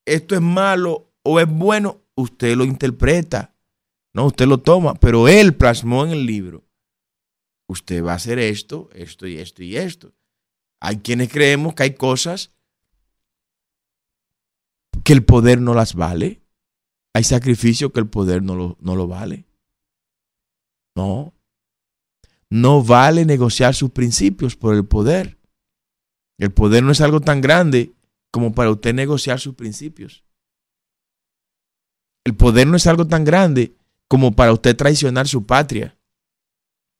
esto 0.06 0.36
es 0.36 0.41
malo 0.41 1.12
o 1.23 1.39
es 1.39 1.47
bueno, 1.50 2.02
usted 2.15 2.56
lo 2.56 2.63
interpreta, 2.63 3.56
no, 4.13 4.28
usted 4.28 4.45
lo 4.45 4.60
toma, 4.60 4.93
pero 4.93 5.28
él 5.28 5.56
plasmó 5.56 6.06
en 6.06 6.12
el 6.12 6.26
libro 6.26 6.67
usted 7.67 8.04
va 8.04 8.13
a 8.13 8.15
hacer 8.15 8.39
esto, 8.39 8.89
esto 8.93 9.28
y 9.28 9.38
esto 9.38 9.63
y 9.63 9.78
esto. 9.78 10.13
Hay 10.80 10.97
quienes 10.97 11.30
creemos 11.30 11.73
que 11.73 11.84
hay 11.84 11.95
cosas 11.95 12.52
que 15.04 15.13
el 15.13 15.23
poder 15.23 15.62
no 15.62 15.73
las 15.73 15.93
vale. 15.93 16.41
Hay 17.13 17.23
sacrificios 17.23 17.91
que 17.91 18.00
el 18.00 18.08
poder 18.08 18.43
no 18.43 18.56
lo, 18.56 18.78
no 18.80 18.95
lo 18.95 19.08
vale. 19.08 19.45
No. 20.95 21.34
No 22.50 22.84
vale 22.84 23.26
negociar 23.26 23.76
sus 23.76 23.91
principios 23.91 24.56
por 24.56 24.76
el 24.76 24.86
poder. 24.86 25.37
El 26.38 26.52
poder 26.52 26.84
no 26.84 26.91
es 26.91 27.02
algo 27.02 27.19
tan 27.19 27.41
grande 27.41 27.93
como 28.32 28.54
para 28.54 28.71
usted 28.71 28.93
negociar 28.93 29.39
sus 29.39 29.56
principios. 29.56 30.23
El 32.23 32.36
poder 32.36 32.67
no 32.67 32.78
es 32.78 32.88
algo 32.88 33.08
tan 33.08 33.23
grande 33.23 33.76
como 34.08 34.36
para 34.36 34.54
usted 34.54 34.76
traicionar 34.76 35.28
su 35.28 35.45
patria 35.45 35.97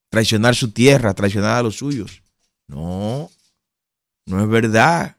traicionar 0.10 0.56
su 0.56 0.72
tierra, 0.72 1.14
traicionar 1.14 1.58
a 1.58 1.64
los 1.64 1.78
suyos. 1.78 2.24
No, 2.68 3.30
no 4.26 4.42
es 4.42 4.50
verdad. 4.50 5.18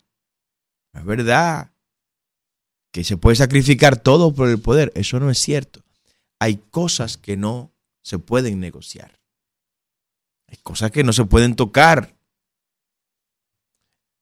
No 0.93 1.01
es 1.01 1.07
verdad. 1.07 1.73
Que 2.93 3.05
se 3.05 3.17
puede 3.17 3.37
sacrificar 3.37 3.97
todo 3.97 4.35
por 4.35 4.49
el 4.49 4.61
poder. 4.61 4.93
Eso 4.95 5.21
no 5.21 5.31
es 5.31 5.39
cierto. 5.39 5.83
Hay 6.41 6.57
cosas 6.57 7.17
que 7.17 7.37
no 7.37 7.73
se 8.03 8.19
pueden 8.19 8.61
negociar. 8.61 9.19
Hay 10.47 10.57
cosas 10.63 10.91
que 10.91 11.05
no 11.05 11.13
se 11.13 11.25
pueden 11.25 11.57
tocar. 11.57 12.17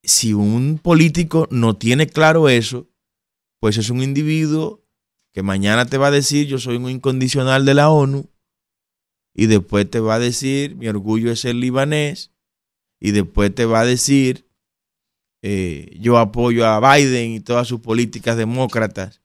Si 0.07 0.33
un 0.33 0.79
político 0.79 1.49
no 1.51 1.77
tiene 1.77 2.07
claro 2.07 2.49
eso, 2.49 2.89
pues 3.61 3.77
es 3.77 3.91
un 3.91 4.03
individuo 4.03 4.83
que 5.33 5.43
mañana 5.43 5.85
te 5.85 5.99
va 5.99 6.07
a 6.07 6.13
decir 6.13 6.47
yo 6.47 6.59
soy 6.59 6.77
un 6.77 6.89
incondicional 6.89 7.67
de 7.67 7.75
la 7.75 7.91
ONU 7.91 8.31
y 9.35 9.47
después 9.47 9.91
te 9.91 10.01
va 10.01 10.15
a 10.15 10.19
decir, 10.19 10.77
mi 10.77 10.89
orgullo 10.89 11.31
es 11.31 11.41
ser 11.41 11.57
libanés, 11.57 12.33
y 12.99 13.11
después 13.11 13.55
te 13.55 13.67
va 13.67 13.81
a 13.81 13.85
decir, 13.85 14.49
eh, 15.43 15.95
yo 16.01 16.19
apoyo 16.19 16.67
a 16.67 16.81
Biden 16.81 17.33
y 17.33 17.41
todas 17.41 17.69
sus 17.69 17.81
políticas 17.81 18.37
demócratas, 18.37 19.21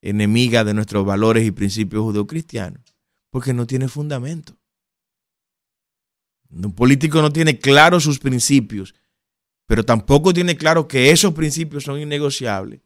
enemigas 0.00 0.64
de 0.64 0.74
nuestros 0.74 1.04
valores 1.04 1.44
y 1.44 1.50
principios 1.50 2.02
judeocristianos, 2.04 2.94
porque 3.30 3.52
no 3.52 3.66
tiene 3.66 3.88
fundamento. 3.88 4.56
Un 6.50 6.72
político 6.72 7.20
no 7.20 7.32
tiene 7.32 7.58
claro 7.58 7.98
sus 7.98 8.20
principios, 8.20 8.94
pero 9.68 9.84
tampoco 9.84 10.32
tiene 10.32 10.56
claro 10.56 10.88
que 10.88 11.10
esos 11.10 11.34
principios 11.34 11.84
son 11.84 12.00
innegociables. 12.00 12.80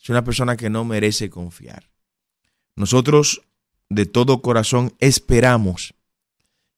Es 0.00 0.08
una 0.08 0.24
persona 0.24 0.56
que 0.56 0.70
no 0.70 0.82
merece 0.82 1.28
confiar. 1.28 1.92
Nosotros 2.74 3.42
de 3.90 4.06
todo 4.06 4.40
corazón 4.40 4.96
esperamos 4.98 5.94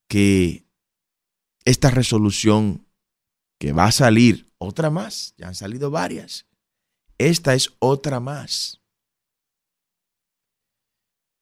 que 0.09 0.67
esta 1.65 1.89
resolución 1.91 2.85
que 3.59 3.71
va 3.71 3.85
a 3.85 3.93
salir, 3.93 4.53
otra 4.59 4.91
más, 4.91 5.35
ya 5.39 5.47
han 5.47 5.55
salido 5.55 5.93
varias, 5.93 6.47
esta 7.17 7.55
es 7.55 7.75
otra 7.79 8.19
más. 8.19 8.83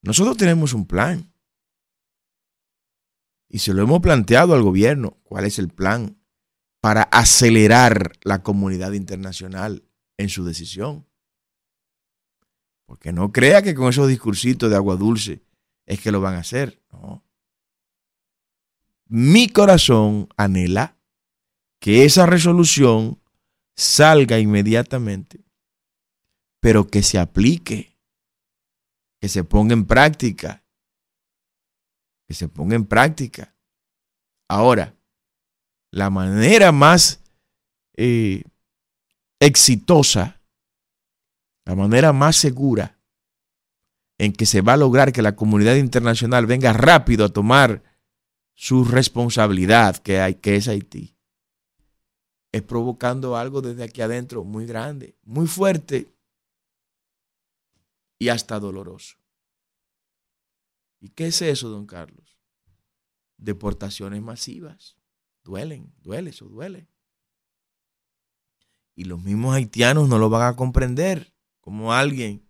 Nosotros 0.02 0.36
tenemos 0.36 0.74
un 0.74 0.86
plan. 0.86 1.32
Y 3.48 3.60
se 3.60 3.72
lo 3.72 3.82
hemos 3.82 4.00
planteado 4.00 4.52
al 4.52 4.62
gobierno. 4.62 5.18
¿Cuál 5.22 5.46
es 5.46 5.58
el 5.58 5.68
plan 5.68 6.18
para 6.84 7.04
acelerar 7.04 8.12
la 8.24 8.42
comunidad 8.42 8.92
internacional 8.92 9.88
en 10.18 10.28
su 10.28 10.44
decisión? 10.44 11.06
Porque 12.84 13.10
no 13.10 13.32
crea 13.32 13.62
que 13.62 13.74
con 13.74 13.88
esos 13.88 14.06
discursitos 14.06 14.68
de 14.68 14.76
agua 14.76 14.96
dulce 14.96 15.42
es 15.86 15.98
que 15.98 16.12
lo 16.12 16.20
van 16.20 16.34
a 16.34 16.40
hacer. 16.40 16.82
No. 16.92 17.24
Mi 19.06 19.48
corazón 19.48 20.28
anhela 20.36 20.98
que 21.80 22.04
esa 22.04 22.26
resolución 22.26 23.18
salga 23.74 24.38
inmediatamente, 24.38 25.42
pero 26.60 26.86
que 26.86 27.02
se 27.02 27.18
aplique, 27.18 27.96
que 29.22 29.30
se 29.30 29.42
ponga 29.42 29.72
en 29.72 29.86
práctica, 29.86 30.62
que 32.28 32.34
se 32.34 32.46
ponga 32.46 32.76
en 32.76 32.84
práctica. 32.84 33.56
Ahora, 34.50 34.93
la 35.94 36.10
manera 36.10 36.72
más 36.72 37.20
eh, 37.96 38.42
exitosa, 39.38 40.40
la 41.64 41.76
manera 41.76 42.12
más 42.12 42.34
segura 42.34 42.98
en 44.18 44.32
que 44.32 44.44
se 44.44 44.60
va 44.60 44.72
a 44.72 44.76
lograr 44.76 45.12
que 45.12 45.22
la 45.22 45.36
comunidad 45.36 45.76
internacional 45.76 46.46
venga 46.46 46.72
rápido 46.72 47.24
a 47.24 47.28
tomar 47.28 47.84
su 48.54 48.84
responsabilidad 48.84 49.96
que, 49.98 50.18
hay, 50.18 50.34
que 50.34 50.56
es 50.56 50.66
Haití, 50.66 51.16
es 52.50 52.62
provocando 52.62 53.36
algo 53.36 53.62
desde 53.62 53.84
aquí 53.84 54.02
adentro 54.02 54.42
muy 54.42 54.66
grande, 54.66 55.16
muy 55.22 55.46
fuerte 55.46 56.12
y 58.18 58.30
hasta 58.30 58.58
doloroso. 58.58 59.14
¿Y 61.00 61.10
qué 61.10 61.28
es 61.28 61.40
eso, 61.40 61.68
don 61.68 61.86
Carlos? 61.86 62.36
Deportaciones 63.36 64.22
masivas. 64.22 64.96
Duelen, 65.44 65.92
duele, 66.02 66.30
eso 66.30 66.46
duele. 66.46 66.88
Y 68.96 69.04
los 69.04 69.22
mismos 69.22 69.54
haitianos 69.54 70.08
no 70.08 70.18
lo 70.18 70.30
van 70.30 70.52
a 70.52 70.56
comprender 70.56 71.34
como 71.60 71.92
alguien 71.92 72.48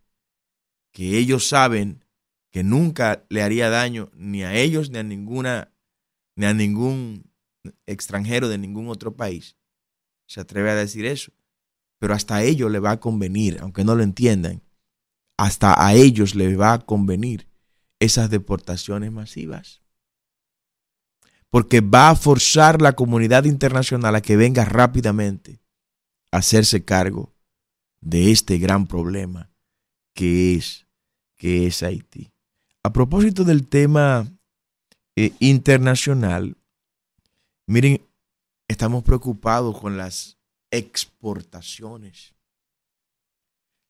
que 0.93 1.19
ellos 1.19 1.49
saben 1.49 2.05
que 2.51 2.63
nunca 2.63 3.25
le 3.29 3.43
haría 3.43 3.69
daño 3.69 4.11
ni 4.15 4.45
a 4.45 4.55
ellos 4.55 4.91
ni 4.91 4.99
a 4.99 5.03
ninguna 5.03 5.73
ni 6.37 6.47
a 6.47 6.55
ningún 6.55 7.31
extranjero 7.87 8.49
de 8.49 8.59
ningún 8.59 8.89
otro 8.89 9.17
país 9.17 9.57
se 10.27 10.41
atreve 10.41 10.71
a 10.71 10.75
decir 10.75 11.07
eso. 11.07 11.33
Pero 11.99 12.15
hasta 12.15 12.37
a 12.37 12.43
ellos 12.43 12.71
le 12.71 12.81
va 12.81 12.93
a 12.93 13.01
convenir, 13.01 13.59
aunque 13.61 13.85
no 13.85 13.95
lo 13.95 14.03
entiendan, 14.03 14.63
hasta 15.37 15.85
a 15.85 15.95
ellos 15.95 16.35
les 16.35 16.59
va 16.59 16.75
a 16.75 16.79
convenir 16.81 17.49
esas 17.99 18.31
deportaciones 18.31 19.11
masivas. 19.13 19.84
Porque 21.55 21.81
va 21.81 22.11
a 22.11 22.17
forzar 22.17 22.83
la 22.83 22.95
comunidad 22.95 23.45
internacional 23.45 24.17
a 24.17 24.21
que 24.21 24.37
venga 24.37 24.65
rápidamente 24.65 25.61
a 26.33 26.39
hacerse 26.39 26.85
cargo 26.85 27.33
de 28.01 28.33
este 28.33 28.59
gran 28.59 28.89
problema 28.89 29.53
que 30.15 30.55
es, 30.57 30.89
que 31.37 31.69
es 31.69 31.85
Haití. 31.85 32.33
A 32.83 32.93
propósito 32.93 33.45
del 33.45 33.69
tema 33.69 34.27
eh, 35.15 35.33
internacional, 35.39 36.57
miren, 37.69 38.05
estamos 38.67 39.05
preocupados 39.05 39.79
con 39.79 39.97
las 39.97 40.39
exportaciones. 40.73 42.35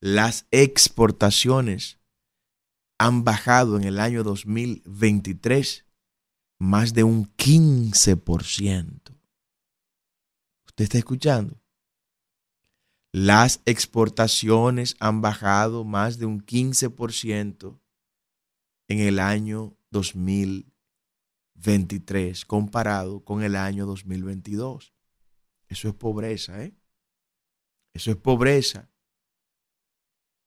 Las 0.00 0.44
exportaciones 0.50 1.98
han 2.98 3.24
bajado 3.24 3.78
en 3.78 3.84
el 3.84 4.00
año 4.00 4.22
2023 4.22 5.83
más 6.58 6.94
de 6.94 7.04
un 7.04 7.26
15%. 7.36 9.16
¿Usted 10.66 10.84
está 10.84 10.98
escuchando? 10.98 11.60
Las 13.12 13.60
exportaciones 13.64 14.96
han 14.98 15.20
bajado 15.20 15.84
más 15.84 16.18
de 16.18 16.26
un 16.26 16.44
15% 16.44 17.78
en 18.88 18.98
el 18.98 19.18
año 19.18 19.76
2023. 19.90 20.74
23 21.54 22.44
comparado 22.44 23.24
con 23.24 23.42
el 23.42 23.56
año 23.56 23.86
2022. 23.86 24.94
Eso 25.68 25.88
es 25.88 25.94
pobreza, 25.94 26.62
¿eh? 26.62 26.74
Eso 27.92 28.10
es 28.10 28.16
pobreza. 28.16 28.90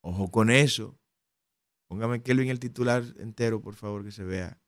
Ojo 0.01 0.29
con 0.29 0.49
eso. 0.49 0.99
Póngame 1.87 2.21
en 2.23 2.49
el 2.49 2.59
titular 2.59 3.03
entero, 3.17 3.61
por 3.61 3.75
favor, 3.75 4.03
que 4.03 4.11
se 4.11 4.23
vea 4.23 4.61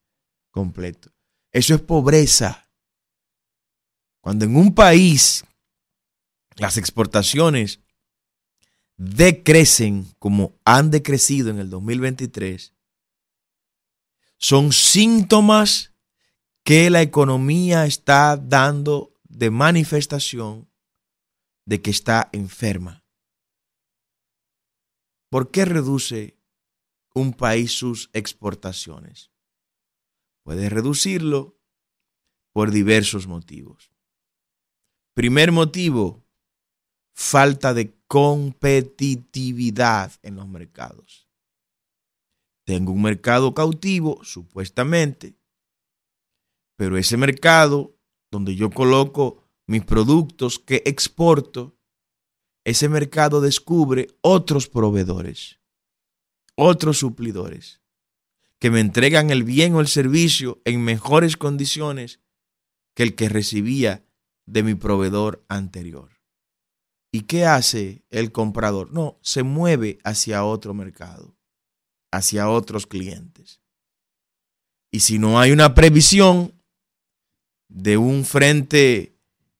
completo. 0.51 1.11
Eso 1.51 1.75
es 1.75 1.81
pobreza. 1.81 2.69
Cuando 4.21 4.45
en 4.45 4.55
un 4.55 4.73
país 4.73 5.43
las 6.57 6.77
exportaciones 6.77 7.79
decrecen 8.97 10.13
como 10.19 10.59
han 10.65 10.91
decrecido 10.91 11.49
en 11.49 11.59
el 11.59 11.69
2023, 11.69 12.73
son 14.37 14.71
síntomas 14.71 15.93
que 16.63 16.89
la 16.89 17.01
economía 17.01 17.85
está 17.85 18.37
dando 18.37 19.13
de 19.23 19.49
manifestación 19.49 20.69
de 21.65 21.81
que 21.81 21.91
está 21.91 22.29
enferma. 22.31 23.03
¿Por 25.29 25.51
qué 25.51 25.65
reduce 25.65 26.37
un 27.13 27.33
país 27.33 27.71
sus 27.71 28.09
exportaciones? 28.13 29.31
Puede 30.49 30.65
reducirlo 30.67 31.61
por 32.53 32.71
diversos 32.71 33.27
motivos. 33.27 33.93
Primer 35.13 35.51
motivo, 35.51 36.25
falta 37.13 37.75
de 37.75 37.95
competitividad 38.07 40.11
en 40.23 40.37
los 40.37 40.47
mercados. 40.47 41.29
Tengo 42.65 42.93
un 42.93 43.03
mercado 43.03 43.53
cautivo, 43.53 44.23
supuestamente, 44.23 45.37
pero 46.77 46.97
ese 46.97 47.15
mercado 47.15 47.95
donde 48.31 48.55
yo 48.55 48.71
coloco 48.71 49.47
mis 49.67 49.85
productos 49.85 50.57
que 50.57 50.81
exporto, 50.83 51.77
ese 52.65 52.89
mercado 52.89 53.39
descubre 53.39 54.07
otros 54.21 54.67
proveedores, 54.67 55.59
otros 56.55 56.97
suplidores, 56.97 57.78
que 58.59 58.69
me 58.69 58.81
entregan 58.81 59.29
el 59.29 59.43
bien 59.43 59.73
o 59.73 59.81
el 59.81 59.87
servicio 59.87 60.61
en 60.65 60.83
mejores 60.83 61.37
condiciones 61.37 62.19
que 62.93 63.03
el 63.03 63.15
que 63.15 63.29
recibía 63.29 64.05
de 64.45 64.63
mi 64.63 64.75
proveedor 64.75 65.43
anterior. 65.47 66.19
¿Y 67.11 67.21
qué 67.21 67.45
hace 67.45 68.03
el 68.09 68.31
comprador? 68.31 68.91
No, 68.91 69.17
se 69.21 69.43
mueve 69.43 69.99
hacia 70.03 70.43
otro 70.43 70.73
mercado, 70.73 71.35
hacia 72.11 72.49
otros 72.49 72.85
clientes. 72.85 73.61
Y 74.91 74.99
si 74.99 75.17
no 75.19 75.39
hay 75.39 75.51
una 75.51 75.73
previsión 75.73 76.53
de 77.69 77.97
un 77.97 78.25
frente 78.25 79.15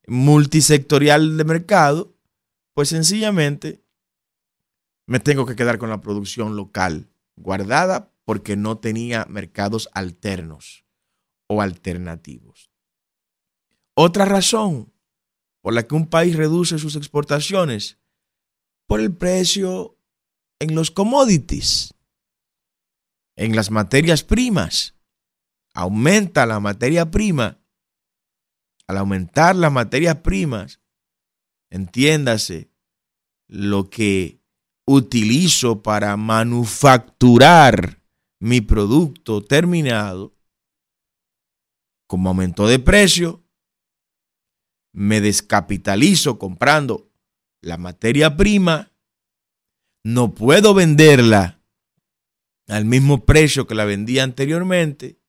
multisectorial 0.08 1.38
de 1.38 1.44
mercado, 1.44 2.14
pues 2.74 2.90
sencillamente 2.90 3.82
me 5.06 5.20
tengo 5.20 5.46
que 5.46 5.56
quedar 5.56 5.78
con 5.78 5.90
la 5.90 6.02
producción 6.02 6.56
local 6.56 7.08
guardada 7.36 8.12
porque 8.30 8.56
no 8.56 8.78
tenía 8.78 9.26
mercados 9.28 9.90
alternos 9.92 10.86
o 11.48 11.64
alternativos. 11.64 12.70
Otra 13.96 14.26
razón 14.26 14.94
por 15.62 15.74
la 15.74 15.88
que 15.88 15.96
un 15.96 16.06
país 16.06 16.36
reduce 16.36 16.78
sus 16.78 16.96
exportaciones, 16.96 17.98
por 18.86 19.00
el 19.00 19.18
precio 19.18 19.98
en 20.60 20.76
los 20.76 20.92
commodities, 20.92 21.96
en 23.36 23.56
las 23.56 23.72
materias 23.72 24.24
primas. 24.24 24.94
Aumenta 25.74 26.46
la 26.46 26.60
materia 26.60 27.10
prima 27.10 27.58
al 28.86 28.98
aumentar 29.00 29.56
las 29.56 29.72
materias 29.72 30.18
primas, 30.18 30.80
entiéndase, 31.72 32.70
lo 33.48 33.90
que 33.90 34.40
utilizo 34.86 35.82
para 35.82 36.16
manufacturar 36.16 37.99
mi 38.40 38.62
producto 38.62 39.44
terminado, 39.44 40.36
como 42.08 42.30
aumentó 42.30 42.68
de 42.68 42.80
precio, 42.80 43.44
me 44.94 45.22
descapitalizo 45.22 46.40
comprando 46.40 47.12
la 47.62 47.78
materia 47.78 48.36
prima, 48.36 48.92
no 50.04 50.34
puedo 50.34 50.74
venderla 50.74 51.62
al 52.68 52.86
mismo 52.86 53.26
precio 53.26 53.68
que 53.68 53.76
la 53.76 53.86
vendía 53.86 54.24
anteriormente 54.24 55.20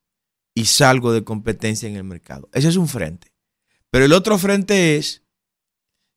y 0.55 0.65
salgo 0.65 1.11
de 1.11 1.23
competencia 1.23 1.87
en 1.89 1.95
el 1.95 2.03
mercado. 2.03 2.49
Ese 2.53 2.69
es 2.69 2.75
un 2.75 2.87
frente. 2.87 3.33
Pero 3.89 4.05
el 4.05 4.13
otro 4.13 4.37
frente 4.37 4.97
es 4.97 5.23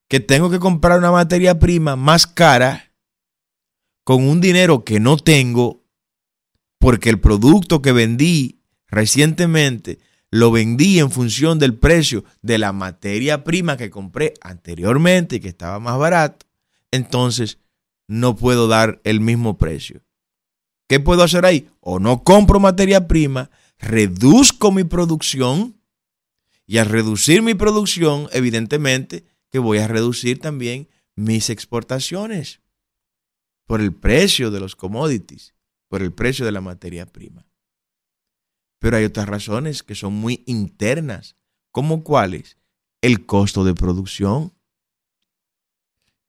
que 0.08 0.20
tengo 0.20 0.50
que 0.50 0.60
comprar 0.60 0.98
una 0.98 1.10
materia 1.10 1.58
prima 1.58 1.96
más 1.96 2.26
cara 2.26 2.92
con 4.04 4.26
un 4.28 4.40
dinero 4.40 4.84
que 4.84 5.00
no 5.00 5.16
tengo 5.16 5.83
porque 6.84 7.08
el 7.08 7.18
producto 7.18 7.80
que 7.80 7.92
vendí 7.92 8.60
recientemente 8.88 10.00
lo 10.30 10.50
vendí 10.50 10.98
en 10.98 11.10
función 11.10 11.58
del 11.58 11.78
precio 11.78 12.26
de 12.42 12.58
la 12.58 12.74
materia 12.74 13.42
prima 13.42 13.78
que 13.78 13.88
compré 13.88 14.34
anteriormente 14.42 15.36
y 15.36 15.40
que 15.40 15.48
estaba 15.48 15.80
más 15.80 15.98
barato, 15.98 16.44
entonces 16.90 17.56
no 18.06 18.36
puedo 18.36 18.68
dar 18.68 19.00
el 19.04 19.20
mismo 19.20 19.56
precio. 19.56 20.02
¿Qué 20.86 21.00
puedo 21.00 21.22
hacer 21.22 21.46
ahí? 21.46 21.70
O 21.80 22.00
no 22.00 22.22
compro 22.22 22.60
materia 22.60 23.08
prima, 23.08 23.50
reduzco 23.78 24.70
mi 24.70 24.84
producción 24.84 25.80
y 26.66 26.76
al 26.76 26.90
reducir 26.90 27.40
mi 27.40 27.54
producción, 27.54 28.28
evidentemente 28.30 29.24
que 29.50 29.58
voy 29.58 29.78
a 29.78 29.88
reducir 29.88 30.38
también 30.38 30.90
mis 31.16 31.48
exportaciones 31.48 32.60
por 33.64 33.80
el 33.80 33.94
precio 33.94 34.50
de 34.50 34.60
los 34.60 34.76
commodities, 34.76 35.53
por 35.94 36.02
el 36.02 36.12
precio 36.12 36.44
de 36.44 36.50
la 36.50 36.60
materia 36.60 37.06
prima. 37.06 37.46
Pero 38.80 38.96
hay 38.96 39.04
otras 39.04 39.28
razones 39.28 39.84
que 39.84 39.94
son 39.94 40.12
muy 40.12 40.42
internas, 40.44 41.36
como 41.70 42.02
cuáles? 42.02 42.58
El 43.00 43.26
costo 43.26 43.62
de 43.62 43.74
producción. 43.74 44.52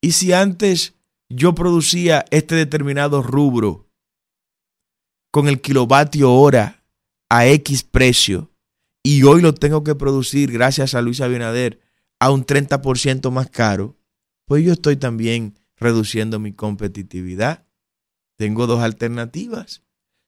Y 0.01 0.11
si 0.11 0.33
antes 0.33 0.93
yo 1.29 1.55
producía 1.55 2.25
este 2.29 2.53
determinado 2.53 3.23
rubro 3.23 3.89
con 5.31 5.47
el 5.47 5.59
kilovatio 5.59 6.31
hora 6.31 6.85
a 7.27 7.47
X 7.47 7.81
precio 7.81 8.51
y 9.01 9.23
hoy 9.23 9.41
lo 9.41 9.55
tengo 9.55 9.83
que 9.83 9.95
producir 9.95 10.51
gracias 10.51 10.93
a 10.93 11.01
Luis 11.01 11.21
Abinader 11.21 11.81
a 12.19 12.29
un 12.29 12.45
30% 12.45 13.31
más 13.31 13.49
caro, 13.49 13.97
pues 14.45 14.63
yo 14.63 14.73
estoy 14.73 14.97
también 14.97 15.57
reduciendo 15.75 16.37
mi 16.37 16.53
competitividad. 16.53 17.64
Tengo 18.35 18.67
dos 18.67 18.81
alternativas. 18.81 19.81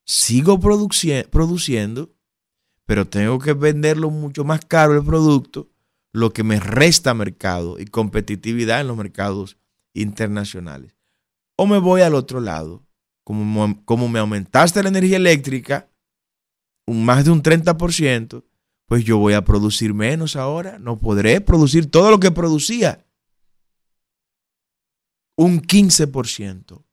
Sigo 0.06 0.60
produciendo 0.60 2.18
pero 2.88 3.06
tengo 3.06 3.38
que 3.38 3.54
venderlo 3.54 4.10
mucho 4.10 4.46
más 4.46 4.66
caro 4.66 4.96
el 4.96 5.04
producto, 5.04 5.70
lo 6.14 6.32
que 6.32 6.44
me 6.44 6.60
resta 6.60 7.14
mercado 7.14 7.78
y 7.78 7.86
competitividad 7.86 8.80
en 8.80 8.88
los 8.88 8.98
mercados 8.98 9.58
internacionales. 9.94 10.96
O 11.58 11.68
me 11.68 11.80
voy 11.80 12.02
al 12.02 12.16
otro 12.16 12.40
lado, 12.40 12.88
como, 13.26 13.84
como 13.84 14.08
me 14.08 14.20
aumentaste 14.20 14.82
la 14.82 14.90
energía 14.90 15.18
eléctrica, 15.18 15.90
un, 16.88 17.04
más 17.04 17.26
de 17.26 17.32
un 17.32 17.44
30%, 17.44 18.46
pues 18.86 19.04
yo 19.04 19.18
voy 19.18 19.34
a 19.34 19.44
producir 19.44 19.94
menos 19.94 20.38
ahora, 20.38 20.80
no 20.80 20.98
podré 20.98 21.42
producir 21.42 21.92
todo 21.92 22.10
lo 22.10 22.22
que 22.22 22.32
producía. 22.32 23.06
Un 25.36 25.62
15%. 25.62 26.86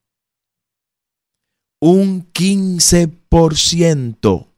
Un 1.87 2.33
15% 2.33 4.49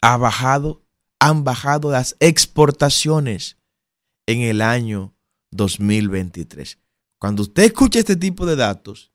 ha 0.00 0.16
bajado, 0.16 0.86
han 1.18 1.42
bajado 1.42 1.90
las 1.90 2.14
exportaciones 2.20 3.56
en 4.26 4.42
el 4.42 4.62
año 4.62 5.12
2023. 5.50 6.78
Cuando 7.18 7.42
usted 7.42 7.64
escucha 7.64 7.98
este 7.98 8.14
tipo 8.14 8.46
de 8.46 8.54
datos, 8.54 9.10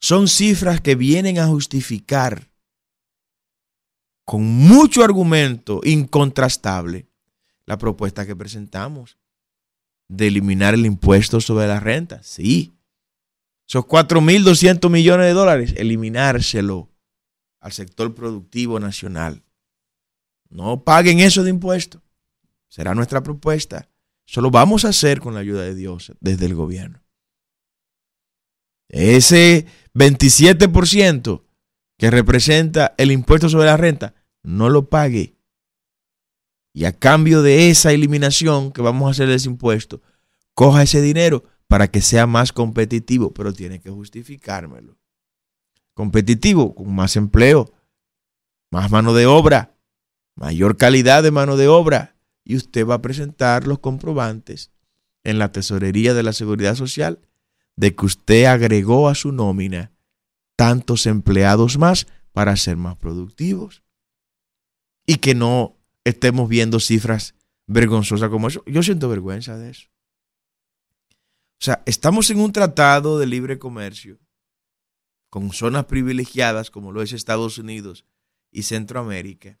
son 0.00 0.26
cifras 0.26 0.80
que 0.80 0.94
vienen 0.94 1.38
a 1.38 1.46
justificar 1.46 2.50
con 4.24 4.44
mucho 4.44 5.04
argumento 5.04 5.82
incontrastable 5.84 7.06
la 7.66 7.76
propuesta 7.76 8.24
que 8.24 8.34
presentamos 8.34 9.18
de 10.08 10.28
eliminar 10.28 10.72
el 10.72 10.86
impuesto 10.86 11.42
sobre 11.42 11.66
la 11.66 11.80
renta. 11.80 12.22
Sí, 12.22 12.72
esos 13.66 13.84
4.200 13.84 14.90
millones 14.90 15.26
de 15.26 15.32
dólares, 15.32 15.74
eliminárselo 15.76 16.90
al 17.60 17.72
sector 17.72 18.14
productivo 18.14 18.78
nacional. 18.78 19.42
No 20.50 20.84
paguen 20.84 21.20
eso 21.20 21.42
de 21.42 21.50
impuestos. 21.50 22.02
Será 22.68 22.94
nuestra 22.94 23.22
propuesta. 23.22 23.88
Eso 24.26 24.40
lo 24.40 24.50
vamos 24.50 24.84
a 24.84 24.88
hacer 24.88 25.20
con 25.20 25.34
la 25.34 25.40
ayuda 25.40 25.62
de 25.62 25.74
Dios 25.74 26.12
desde 26.20 26.46
el 26.46 26.54
gobierno. 26.54 27.02
Ese 28.88 29.66
27% 29.94 31.42
que 31.96 32.10
representa 32.10 32.94
el 32.98 33.12
impuesto 33.12 33.48
sobre 33.48 33.66
la 33.66 33.76
renta, 33.76 34.14
no 34.42 34.68
lo 34.68 34.88
pague. 34.88 35.36
Y 36.72 36.84
a 36.84 36.92
cambio 36.92 37.42
de 37.42 37.70
esa 37.70 37.92
eliminación 37.92 38.72
que 38.72 38.82
vamos 38.82 39.08
a 39.08 39.10
hacer 39.12 39.28
de 39.28 39.36
ese 39.36 39.48
impuesto, 39.48 40.02
coja 40.54 40.82
ese 40.82 41.00
dinero 41.00 41.44
para 41.74 41.90
que 41.90 42.00
sea 42.00 42.28
más 42.28 42.52
competitivo, 42.52 43.34
pero 43.34 43.52
tiene 43.52 43.80
que 43.80 43.90
justificármelo. 43.90 44.96
Competitivo, 45.92 46.72
con 46.72 46.94
más 46.94 47.16
empleo, 47.16 47.74
más 48.70 48.92
mano 48.92 49.12
de 49.12 49.26
obra, 49.26 49.76
mayor 50.36 50.76
calidad 50.76 51.24
de 51.24 51.32
mano 51.32 51.56
de 51.56 51.66
obra 51.66 52.14
y 52.44 52.54
usted 52.54 52.86
va 52.86 52.94
a 52.94 53.02
presentar 53.02 53.66
los 53.66 53.80
comprobantes 53.80 54.70
en 55.24 55.40
la 55.40 55.50
tesorería 55.50 56.14
de 56.14 56.22
la 56.22 56.32
seguridad 56.32 56.76
social 56.76 57.18
de 57.74 57.92
que 57.96 58.06
usted 58.06 58.44
agregó 58.44 59.08
a 59.08 59.16
su 59.16 59.32
nómina 59.32 59.90
tantos 60.54 61.06
empleados 61.06 61.76
más 61.76 62.06
para 62.30 62.54
ser 62.54 62.76
más 62.76 62.94
productivos 62.98 63.82
y 65.06 65.16
que 65.16 65.34
no 65.34 65.76
estemos 66.04 66.48
viendo 66.48 66.78
cifras 66.78 67.34
vergonzosas 67.66 68.30
como 68.30 68.46
eso. 68.46 68.62
Yo 68.64 68.84
siento 68.84 69.08
vergüenza 69.08 69.58
de 69.58 69.70
eso. 69.70 69.88
O 71.64 71.72
sea, 71.72 71.82
estamos 71.86 72.28
en 72.28 72.40
un 72.40 72.52
tratado 72.52 73.18
de 73.18 73.24
libre 73.24 73.58
comercio 73.58 74.18
con 75.30 75.50
zonas 75.50 75.86
privilegiadas 75.86 76.70
como 76.70 76.92
lo 76.92 77.00
es 77.00 77.14
Estados 77.14 77.56
Unidos 77.56 78.04
y 78.50 78.64
Centroamérica 78.64 79.58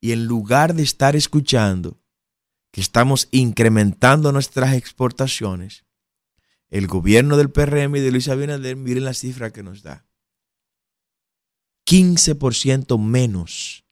y 0.00 0.12
en 0.12 0.24
lugar 0.24 0.72
de 0.72 0.82
estar 0.82 1.14
escuchando 1.14 2.00
que 2.70 2.80
estamos 2.80 3.28
incrementando 3.30 4.32
nuestras 4.32 4.72
exportaciones, 4.72 5.84
el 6.70 6.86
gobierno 6.86 7.36
del 7.36 7.50
PRM 7.50 7.94
y 7.96 8.00
de 8.00 8.10
Luis 8.10 8.28
Abinader, 8.28 8.76
miren 8.76 9.04
la 9.04 9.12
cifra 9.12 9.52
que 9.52 9.62
nos 9.62 9.82
da. 9.82 10.06
15% 11.86 12.98
menos 12.98 13.84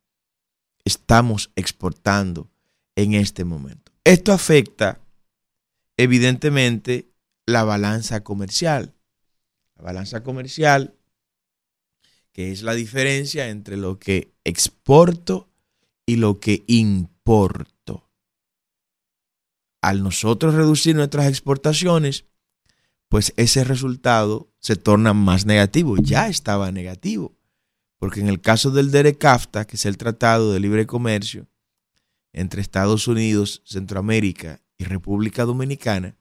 estamos 0.87 1.53
exportando 1.55 2.51
en 2.97 3.13
este 3.13 3.45
momento. 3.45 3.93
Esto 4.05 4.33
afecta 4.33 5.03
evidentemente 5.99 7.10
la 7.51 7.65
balanza 7.65 8.23
comercial. 8.25 8.95
La 9.77 9.85
balanza 9.85 10.23
comercial, 10.23 10.95
que 12.33 12.53
es 12.53 12.63
la 12.63 12.75
diferencia 12.75 13.49
entre 13.49 13.77
lo 13.77 13.99
que 13.99 14.33
exporto 14.45 15.49
y 16.07 16.17
lo 16.17 16.41
que 16.41 16.65
importo. 16.67 18.09
Al 19.83 20.03
nosotros 20.03 20.55
reducir 20.55 20.95
nuestras 20.95 21.29
exportaciones, 21.29 22.25
pues 23.09 23.33
ese 23.37 23.65
resultado 23.65 24.53
se 24.61 24.77
torna 24.77 25.15
más 25.15 25.47
negativo. 25.47 25.97
Ya 25.97 26.29
estaba 26.29 26.71
negativo, 26.71 27.37
porque 27.99 28.21
en 28.21 28.29
el 28.29 28.41
caso 28.41 28.71
del 28.71 28.91
DERECAFTA, 28.91 29.67
que 29.67 29.77
es 29.77 29.87
el 29.87 29.97
Tratado 29.97 30.53
de 30.53 30.61
Libre 30.61 30.87
Comercio 30.87 31.49
entre 32.33 32.61
Estados 32.63 33.09
Unidos, 33.09 33.63
Centroamérica 33.65 34.61
y 34.79 34.85
República 34.85 35.45
Dominicana, 35.45 36.17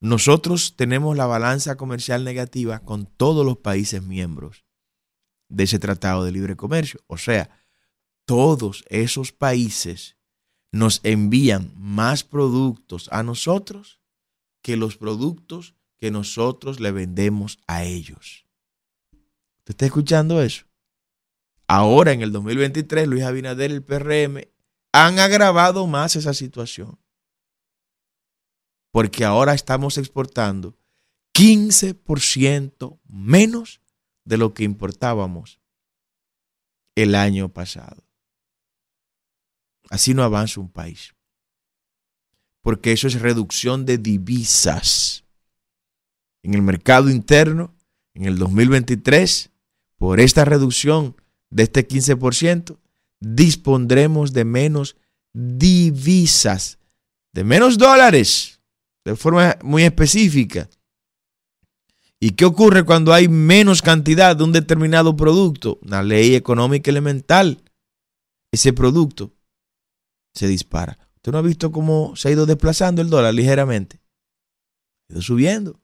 nosotros 0.00 0.76
tenemos 0.76 1.16
la 1.16 1.26
balanza 1.26 1.76
comercial 1.76 2.24
negativa 2.24 2.80
con 2.80 3.06
todos 3.06 3.44
los 3.46 3.58
países 3.58 4.02
miembros 4.02 4.64
de 5.48 5.64
ese 5.64 5.78
Tratado 5.78 6.24
de 6.24 6.32
Libre 6.32 6.56
Comercio. 6.56 7.00
O 7.06 7.16
sea, 7.16 7.50
todos 8.24 8.84
esos 8.88 9.32
países 9.32 10.16
nos 10.72 11.00
envían 11.04 11.72
más 11.76 12.24
productos 12.24 13.08
a 13.12 13.22
nosotros 13.22 14.00
que 14.62 14.76
los 14.76 14.96
productos 14.96 15.74
que 15.96 16.10
nosotros 16.10 16.80
le 16.80 16.92
vendemos 16.92 17.58
a 17.66 17.84
ellos. 17.84 18.46
¿Usted 19.58 19.70
está 19.70 19.86
escuchando 19.86 20.42
eso? 20.42 20.66
Ahora 21.68 22.12
en 22.12 22.22
el 22.22 22.32
2023, 22.32 23.08
Luis 23.08 23.24
Abinader 23.24 23.70
el 23.70 23.82
PRM 23.82 24.42
han 24.92 25.18
agravado 25.18 25.86
más 25.86 26.16
esa 26.16 26.34
situación. 26.34 26.98
Porque 28.96 29.26
ahora 29.26 29.52
estamos 29.52 29.98
exportando 29.98 30.74
15% 31.34 32.98
menos 33.06 33.82
de 34.24 34.38
lo 34.38 34.54
que 34.54 34.64
importábamos 34.64 35.60
el 36.94 37.14
año 37.14 37.50
pasado. 37.50 38.02
Así 39.90 40.14
no 40.14 40.22
avanza 40.22 40.62
un 40.62 40.70
país. 40.70 41.14
Porque 42.62 42.92
eso 42.92 43.06
es 43.06 43.20
reducción 43.20 43.84
de 43.84 43.98
divisas. 43.98 45.26
En 46.42 46.54
el 46.54 46.62
mercado 46.62 47.10
interno, 47.10 47.74
en 48.14 48.24
el 48.24 48.38
2023, 48.38 49.50
por 49.98 50.20
esta 50.20 50.46
reducción 50.46 51.16
de 51.50 51.64
este 51.64 51.86
15%, 51.86 52.78
dispondremos 53.20 54.32
de 54.32 54.46
menos 54.46 54.96
divisas, 55.34 56.78
de 57.34 57.44
menos 57.44 57.76
dólares, 57.76 58.55
de 59.06 59.14
forma 59.14 59.56
muy 59.62 59.84
específica. 59.84 60.68
¿Y 62.18 62.30
qué 62.30 62.44
ocurre 62.44 62.82
cuando 62.82 63.14
hay 63.14 63.28
menos 63.28 63.80
cantidad 63.80 64.34
de 64.34 64.42
un 64.42 64.50
determinado 64.50 65.14
producto? 65.14 65.78
Una 65.82 66.02
ley 66.02 66.34
económica 66.34 66.90
elemental. 66.90 67.62
Ese 68.50 68.72
producto 68.72 69.32
se 70.34 70.48
dispara. 70.48 70.98
¿Usted 71.14 71.30
no 71.30 71.38
ha 71.38 71.42
visto 71.42 71.70
cómo 71.70 72.16
se 72.16 72.28
ha 72.28 72.32
ido 72.32 72.46
desplazando 72.46 73.00
el 73.00 73.08
dólar 73.08 73.32
ligeramente? 73.32 74.00
Ha 75.08 75.12
ido 75.12 75.22
subiendo. 75.22 75.80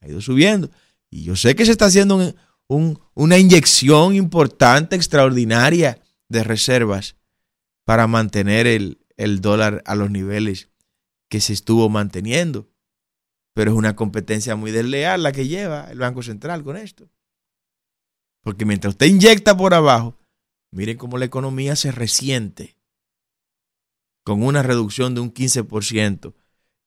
Ha 0.00 0.08
ido 0.08 0.20
subiendo. 0.20 0.70
Y 1.08 1.22
yo 1.22 1.36
sé 1.36 1.54
que 1.54 1.64
se 1.64 1.70
está 1.70 1.84
haciendo 1.84 2.34
una 3.14 3.38
inyección 3.38 4.16
importante, 4.16 4.96
extraordinaria 4.96 6.02
de 6.28 6.42
reservas 6.42 7.14
para 7.84 8.08
mantener 8.08 8.66
el, 8.66 9.06
el 9.16 9.40
dólar 9.40 9.84
a 9.86 9.94
los 9.94 10.10
niveles 10.10 10.69
que 11.30 11.40
se 11.40 11.54
estuvo 11.54 11.88
manteniendo. 11.88 12.68
Pero 13.54 13.70
es 13.70 13.76
una 13.76 13.96
competencia 13.96 14.54
muy 14.56 14.70
desleal 14.70 15.22
la 15.22 15.32
que 15.32 15.48
lleva 15.48 15.90
el 15.90 15.98
Banco 15.98 16.22
Central 16.22 16.62
con 16.62 16.76
esto. 16.76 17.08
Porque 18.42 18.66
mientras 18.66 18.94
usted 18.94 19.06
inyecta 19.06 19.56
por 19.56 19.72
abajo, 19.72 20.18
miren 20.70 20.98
cómo 20.98 21.16
la 21.16 21.24
economía 21.24 21.76
se 21.76 21.92
resiente 21.92 22.76
con 24.24 24.42
una 24.42 24.62
reducción 24.62 25.14
de 25.14 25.20
un 25.20 25.32
15% 25.32 26.34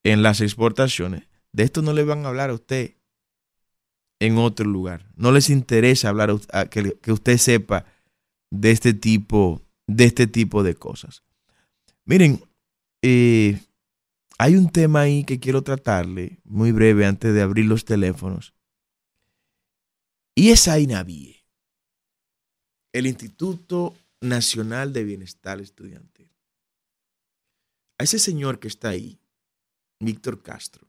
en 0.03 0.21
las 0.21 0.41
exportaciones. 0.41 1.27
De 1.51 1.63
esto 1.63 1.81
no 1.81 1.93
le 1.93 2.03
van 2.03 2.25
a 2.25 2.29
hablar 2.29 2.49
a 2.49 2.53
usted 2.53 2.95
en 4.19 4.37
otro 4.37 4.65
lugar. 4.65 5.11
No 5.15 5.31
les 5.31 5.49
interesa 5.49 6.09
hablar 6.09 6.35
a, 6.51 6.65
que, 6.65 6.97
que, 7.01 7.11
usted 7.11 7.37
sepa 7.37 7.85
de 8.49 8.71
este 8.71 8.93
tipo, 8.93 9.61
de 9.87 10.05
este 10.05 10.27
tipo 10.27 10.63
de 10.63 10.75
cosas. 10.75 11.23
Miren, 12.05 12.43
eh, 13.01 13.59
hay 14.37 14.55
un 14.55 14.71
tema 14.71 15.01
ahí 15.01 15.23
que 15.23 15.39
quiero 15.39 15.61
tratarle 15.61 16.39
muy 16.43 16.71
breve 16.71 17.05
antes 17.05 17.33
de 17.33 17.41
abrir 17.41 17.65
los 17.65 17.85
teléfonos. 17.85 18.53
Y 20.35 20.49
es 20.49 20.67
INAVIE, 20.67 21.45
el 22.91 23.05
Instituto 23.05 23.95
Nacional 24.21 24.93
de 24.93 25.03
Bienestar 25.03 25.61
Estudiantil. 25.61 26.29
A 27.99 28.03
ese 28.03 28.17
señor 28.17 28.59
que 28.59 28.67
está 28.67 28.89
ahí, 28.89 29.19
Víctor 29.99 30.41
Castro. 30.41 30.87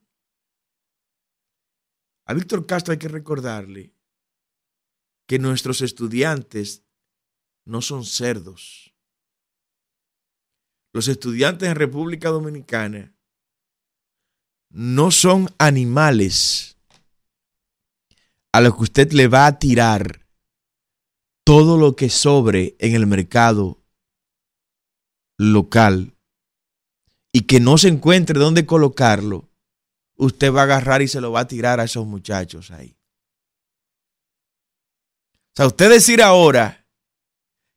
A 2.27 2.33
Víctor 2.33 2.65
Castro 2.67 2.93
hay 2.93 2.99
que 2.99 3.09
recordarle 3.09 3.93
que 5.27 5.39
nuestros 5.39 5.83
estudiantes 5.83 6.83
no 7.67 7.83
son 7.83 8.05
cerdos. 8.05 8.95
Los 10.93 11.09
estudiantes 11.09 11.69
en 11.69 11.75
República 11.75 12.31
Dominicana 12.31 13.14
no 14.75 15.13
son 15.13 15.55
animales 15.59 16.77
a 18.53 18.61
los 18.61 18.75
que 18.75 18.83
usted 18.83 19.13
le 19.13 19.29
va 19.29 19.47
a 19.47 19.57
tirar 19.61 20.27
todo 21.45 21.79
lo 21.79 21.95
que 21.95 22.11
sobre 22.11 22.75
en 22.81 22.97
el 22.97 23.07
mercado 23.07 23.81
local 25.39 26.17
y 27.31 27.43
que 27.43 27.61
no 27.61 27.79
se 27.79 27.87
encuentre 27.87 28.41
dónde 28.41 28.67
colocarlo, 28.67 29.49
usted 30.17 30.53
va 30.53 30.63
a 30.63 30.65
agarrar 30.65 31.03
y 31.03 31.09
se 31.09 31.21
lo 31.21 31.31
va 31.31 31.41
a 31.41 31.49
tirar 31.49 31.79
a 31.79 31.85
esos 31.85 32.05
muchachos 32.05 32.73
ahí. 32.73 32.97
O 35.53 35.55
sea, 35.55 35.67
usted 35.69 35.89
decir 35.89 36.21
ahora 36.21 36.85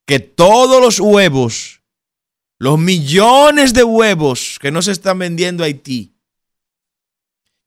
que 0.08 0.20
todos 0.20 0.82
los 0.82 1.00
huevos, 1.00 1.84
los 2.58 2.80
millones 2.80 3.76
de 3.76 3.84
huevos 3.84 4.58
que 4.60 4.72
no 4.72 4.82
se 4.82 4.94
están 4.94 5.20
vendiendo 5.20 5.64
a 5.64 5.68
Haití, 5.68 6.17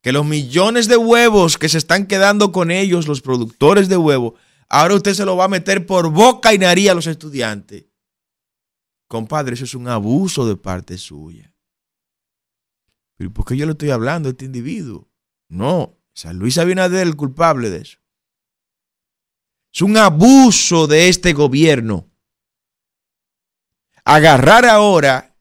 que 0.01 0.11
los 0.11 0.25
millones 0.25 0.87
de 0.87 0.97
huevos 0.97 1.57
que 1.57 1.69
se 1.69 1.77
están 1.77 2.07
quedando 2.07 2.51
con 2.51 2.71
ellos, 2.71 3.07
los 3.07 3.21
productores 3.21 3.87
de 3.87 3.97
huevos, 3.97 4.33
ahora 4.67 4.95
usted 4.95 5.13
se 5.13 5.25
lo 5.25 5.37
va 5.37 5.45
a 5.45 5.49
meter 5.49 5.85
por 5.85 6.09
boca 6.09 6.53
y 6.53 6.57
nariz 6.57 6.89
a 6.89 6.95
los 6.95 7.07
estudiantes. 7.07 7.85
Compadre, 9.07 9.53
eso 9.53 9.65
es 9.65 9.75
un 9.75 9.87
abuso 9.87 10.47
de 10.47 10.55
parte 10.55 10.97
suya. 10.97 11.53
¿Pero 13.15 13.31
por 13.31 13.45
qué 13.45 13.55
yo 13.55 13.65
le 13.65 13.73
estoy 13.73 13.91
hablando 13.91 14.29
a 14.29 14.31
este 14.31 14.45
individuo? 14.45 15.07
No, 15.47 15.99
San 16.13 16.39
Luis 16.39 16.57
Abinader 16.57 17.01
es 17.01 17.07
el 17.07 17.15
culpable 17.15 17.69
de 17.69 17.81
eso. 17.81 17.99
Es 19.71 19.81
un 19.81 19.95
abuso 19.97 20.87
de 20.87 21.09
este 21.09 21.33
gobierno. 21.33 22.09
Agarrar 24.03 24.65
ahora 24.65 25.35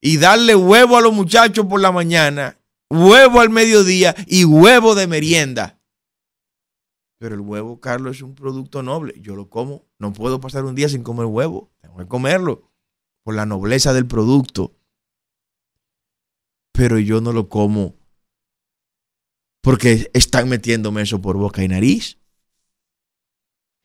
y 0.00 0.16
darle 0.16 0.56
huevo 0.56 0.96
a 0.96 1.00
los 1.00 1.12
muchachos 1.12 1.64
por 1.66 1.80
la 1.80 1.92
mañana 1.92 2.58
huevo 2.90 3.40
al 3.40 3.50
mediodía 3.50 4.14
y 4.26 4.44
huevo 4.44 4.94
de 4.94 5.06
merienda. 5.06 5.80
Pero 7.18 7.34
el 7.34 7.40
huevo, 7.40 7.80
Carlos, 7.80 8.16
es 8.16 8.22
un 8.22 8.34
producto 8.34 8.82
noble. 8.82 9.14
Yo 9.20 9.34
lo 9.34 9.48
como. 9.48 9.86
No 9.98 10.12
puedo 10.12 10.40
pasar 10.40 10.64
un 10.64 10.74
día 10.74 10.88
sin 10.88 11.02
comer 11.02 11.26
huevo. 11.26 11.72
Tengo 11.80 11.96
que 11.96 12.06
comerlo 12.06 12.70
por 13.22 13.34
la 13.34 13.46
nobleza 13.46 13.92
del 13.94 14.06
producto. 14.06 14.76
Pero 16.72 16.98
yo 16.98 17.20
no 17.20 17.32
lo 17.32 17.48
como 17.48 17.96
porque 19.64 20.10
están 20.12 20.50
metiéndome 20.50 21.00
eso 21.00 21.22
por 21.22 21.38
boca 21.38 21.64
y 21.64 21.68
nariz. 21.68 22.18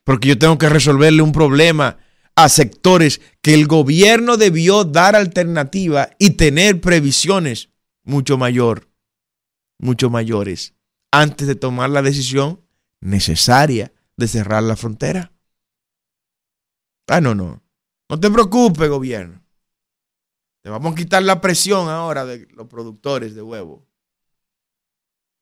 Porque 0.04 0.28
yo 0.28 0.38
tengo 0.38 0.58
que 0.58 0.68
resolverle 0.68 1.22
un 1.22 1.32
problema 1.32 1.96
a 2.36 2.50
sectores 2.50 3.22
que 3.40 3.54
el 3.54 3.66
gobierno 3.66 4.36
debió 4.36 4.84
dar 4.84 5.16
alternativa 5.16 6.10
y 6.18 6.30
tener 6.30 6.82
previsiones 6.82 7.70
mucho 8.04 8.36
mayor 8.36 8.89
mucho 9.80 10.10
mayores 10.10 10.74
antes 11.10 11.46
de 11.48 11.54
tomar 11.54 11.90
la 11.90 12.02
decisión 12.02 12.64
necesaria 13.00 13.92
de 14.16 14.28
cerrar 14.28 14.62
la 14.62 14.76
frontera. 14.76 15.32
Ah, 17.08 17.20
no, 17.20 17.34
no. 17.34 17.62
No 18.08 18.20
te 18.20 18.30
preocupes, 18.30 18.88
gobierno. 18.88 19.42
Te 20.62 20.70
vamos 20.70 20.92
a 20.92 20.96
quitar 20.96 21.22
la 21.22 21.40
presión 21.40 21.88
ahora 21.88 22.24
de 22.24 22.46
los 22.52 22.68
productores 22.68 23.34
de 23.34 23.42
huevo. 23.42 23.86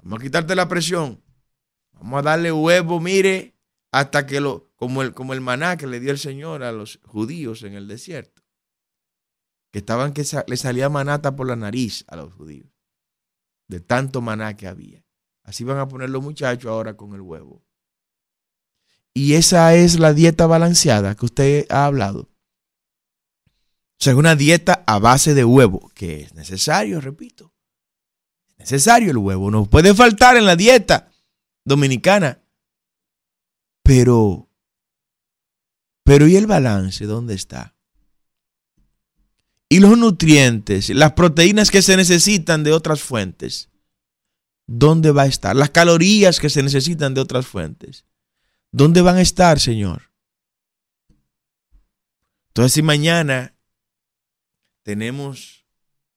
Vamos 0.02 0.20
a 0.20 0.22
quitarte 0.22 0.54
la 0.54 0.68
presión. 0.68 1.22
Vamos 1.92 2.20
a 2.20 2.22
darle 2.22 2.52
huevo, 2.52 3.00
mire, 3.00 3.56
hasta 3.90 4.26
que 4.26 4.40
lo, 4.40 4.70
como 4.76 5.02
el, 5.02 5.12
como 5.12 5.34
el 5.34 5.40
maná 5.40 5.76
que 5.76 5.88
le 5.88 5.98
dio 5.98 6.12
el 6.12 6.18
Señor 6.18 6.62
a 6.62 6.72
los 6.72 7.00
judíos 7.04 7.64
en 7.64 7.74
el 7.74 7.88
desierto. 7.88 8.42
Que 9.72 9.80
estaban 9.80 10.12
que 10.12 10.24
le 10.46 10.56
salía 10.56 10.88
manata 10.88 11.34
por 11.34 11.48
la 11.48 11.56
nariz 11.56 12.04
a 12.06 12.16
los 12.16 12.32
judíos 12.32 12.77
de 13.68 13.80
tanto 13.80 14.20
maná 14.20 14.56
que 14.56 14.66
había. 14.66 15.04
Así 15.44 15.64
van 15.64 15.78
a 15.78 15.88
poner 15.88 16.10
los 16.10 16.22
muchachos 16.22 16.70
ahora 16.70 16.96
con 16.96 17.14
el 17.14 17.20
huevo. 17.20 17.64
Y 19.14 19.34
esa 19.34 19.74
es 19.74 19.98
la 19.98 20.12
dieta 20.12 20.46
balanceada 20.46 21.14
que 21.14 21.26
usted 21.26 21.66
ha 21.70 21.86
hablado. 21.86 22.28
O 24.00 24.00
sea, 24.00 24.12
es 24.12 24.18
una 24.18 24.36
dieta 24.36 24.84
a 24.86 24.98
base 24.98 25.34
de 25.34 25.44
huevo, 25.44 25.90
que 25.94 26.22
es 26.22 26.34
necesario, 26.34 27.00
repito. 27.00 27.52
Es 28.50 28.58
necesario 28.58 29.10
el 29.10 29.18
huevo, 29.18 29.50
no 29.50 29.66
puede 29.66 29.94
faltar 29.94 30.36
en 30.36 30.46
la 30.46 30.54
dieta 30.54 31.10
dominicana. 31.64 32.42
Pero, 33.82 34.48
pero 36.04 36.28
¿y 36.28 36.36
el 36.36 36.46
balance 36.46 37.06
dónde 37.06 37.34
está? 37.34 37.77
Y 39.68 39.80
los 39.80 39.98
nutrientes, 39.98 40.88
las 40.90 41.12
proteínas 41.12 41.70
que 41.70 41.82
se 41.82 41.96
necesitan 41.96 42.64
de 42.64 42.72
otras 42.72 43.02
fuentes, 43.02 43.68
¿dónde 44.66 45.10
va 45.10 45.22
a 45.22 45.26
estar? 45.26 45.54
Las 45.54 45.70
calorías 45.70 46.40
que 46.40 46.48
se 46.48 46.62
necesitan 46.62 47.14
de 47.14 47.20
otras 47.20 47.46
fuentes, 47.46 48.06
¿dónde 48.72 49.02
van 49.02 49.16
a 49.16 49.20
estar, 49.22 49.60
Señor? 49.60 50.10
Entonces, 52.48 52.72
si 52.72 52.82
mañana 52.82 53.54
tenemos 54.82 55.66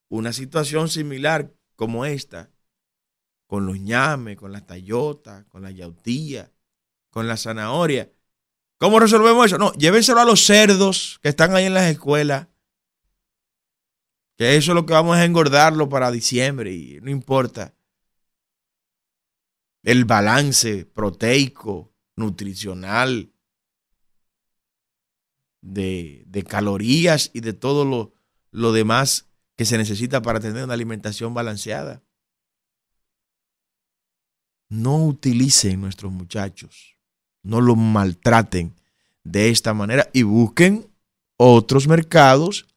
una 0.07 0.31
situación 0.31 0.89
similar 0.89 1.53
como 1.75 2.05
esta, 2.05 2.49
con 3.47 3.65
los 3.65 3.79
ñames, 3.79 4.37
con 4.37 4.53
la 4.53 4.65
tayota, 4.65 5.45
con 5.49 5.61
la 5.61 5.71
yautía, 5.71 6.51
con 7.09 7.27
la 7.27 7.35
zanahoria, 7.35 8.09
¿cómo 8.77 8.99
resolvemos 8.99 9.47
eso? 9.47 9.57
No, 9.57 9.73
llévenselo 9.73 10.21
a 10.21 10.25
los 10.25 10.45
cerdos 10.45 11.19
que 11.21 11.27
están 11.27 11.53
ahí 11.53 11.65
en 11.65 11.73
las 11.73 11.91
escuelas 11.91 12.47
que 14.37 14.55
eso 14.55 14.71
es 14.71 14.75
lo 14.75 14.85
que 14.85 14.93
vamos 14.93 15.17
a 15.17 15.25
engordarlo 15.25 15.89
para 15.89 16.11
diciembre 16.11 16.73
y 16.73 16.99
no 17.01 17.09
importa. 17.09 17.73
El 19.83 20.05
balance 20.05 20.85
proteico, 20.85 21.91
nutricional, 22.15 23.31
de, 25.61 26.45
calorías 26.47 27.29
y 27.33 27.41
de 27.41 27.53
todo 27.53 27.85
lo, 27.85 28.13
lo 28.51 28.71
demás 28.73 29.27
que 29.55 29.65
se 29.65 29.77
necesita 29.77 30.21
para 30.21 30.39
tener 30.39 30.63
una 30.63 30.73
alimentación 30.73 31.33
balanceada. 31.33 32.01
No 34.69 35.05
utilicen 35.05 35.81
nuestros 35.81 36.11
muchachos, 36.11 36.97
no 37.43 37.61
los 37.61 37.77
maltraten 37.77 38.73
de 39.23 39.49
esta 39.49 39.73
manera 39.73 40.09
y 40.13 40.23
busquen 40.23 40.89
otros 41.37 41.87
mercados 41.87 42.67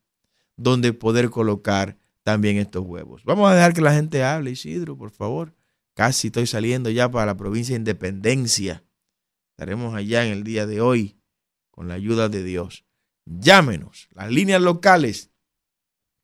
donde 0.57 0.93
poder 0.93 1.31
colocar 1.31 1.97
también 2.23 2.57
estos 2.57 2.85
huevos. 2.85 3.23
Vamos 3.25 3.51
a 3.51 3.55
dejar 3.55 3.75
que 3.75 3.81
la 3.81 3.95
gente 3.95 4.25
hable, 4.25 4.53
Isidro, 4.53 4.97
por 4.97 5.11
favor. 5.11 5.55
Casi 5.95 6.29
estoy 6.29 6.47
saliendo 6.47 6.91
ya 6.91 7.11
para 7.11 7.27
la 7.27 7.37
provincia 7.37 7.75
de 7.75 7.81
Independencia. 7.81 8.85
Estaremos 9.53 9.95
allá 9.95 10.25
en 10.27 10.33
el 10.33 10.43
día 10.43 10.67
de 10.67 10.81
hoy 10.81 11.17
con 11.71 11.89
la 11.89 11.95
ayuda 11.95 12.29
de 12.29 12.43
Dios. 12.43 12.85
Llámenos. 13.27 14.09
Las 14.13 14.31
líneas 14.31 14.61
locales 14.61 15.31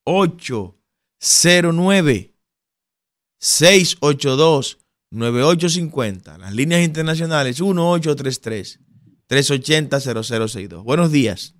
809 0.04 2.34
682 3.38 4.78
9850. 5.10 6.38
Las 6.38 6.54
líneas 6.54 6.82
internacionales 6.82 7.60
1833 7.60 8.80
380 9.26 10.00
0062. 10.00 10.84
Buenos 10.84 11.12
días. 11.12 11.54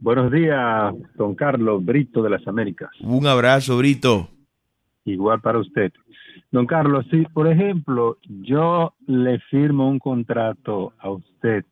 Buenos 0.00 0.30
días, 0.30 0.94
don 1.14 1.34
Carlos 1.34 1.84
Brito 1.84 2.22
de 2.22 2.30
las 2.30 2.46
Américas. 2.46 2.90
Un 3.00 3.26
abrazo, 3.26 3.78
Brito. 3.78 4.28
Igual 5.04 5.40
para 5.40 5.58
usted. 5.58 5.92
Don 6.50 6.66
Carlos, 6.66 7.06
si 7.10 7.22
por 7.22 7.48
ejemplo 7.48 8.18
yo 8.26 8.94
le 9.06 9.38
firmo 9.50 9.88
un 9.88 9.98
contrato 9.98 10.92
a 10.98 11.10
usted 11.10 11.64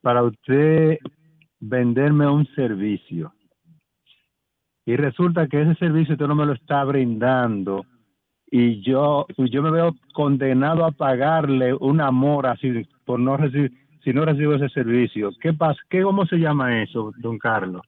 para 0.00 0.24
usted 0.24 0.98
venderme 1.60 2.28
un 2.28 2.46
servicio 2.54 3.32
y 4.84 4.96
resulta 4.96 5.46
que 5.46 5.62
ese 5.62 5.74
servicio 5.76 6.14
usted 6.14 6.26
no 6.26 6.34
me 6.34 6.46
lo 6.46 6.52
está 6.52 6.84
brindando 6.84 7.84
y 8.50 8.80
yo 8.82 9.26
yo 9.36 9.62
me 9.62 9.70
veo 9.70 9.94
condenado 10.12 10.84
a 10.84 10.92
pagarle 10.92 11.74
una 11.74 12.10
mora 12.10 12.52
así 12.52 12.86
por 13.04 13.18
no 13.18 13.36
recibir 13.36 13.72
si 14.06 14.12
no 14.12 14.24
recibo 14.24 14.54
ese 14.54 14.68
servicio. 14.68 15.32
¿Qué 15.40 15.52
pasa? 15.52 15.80
¿Qué 15.90 16.00
cómo 16.00 16.26
se 16.26 16.36
llama 16.36 16.80
eso, 16.80 17.12
don 17.18 17.38
Carlos? 17.38 17.82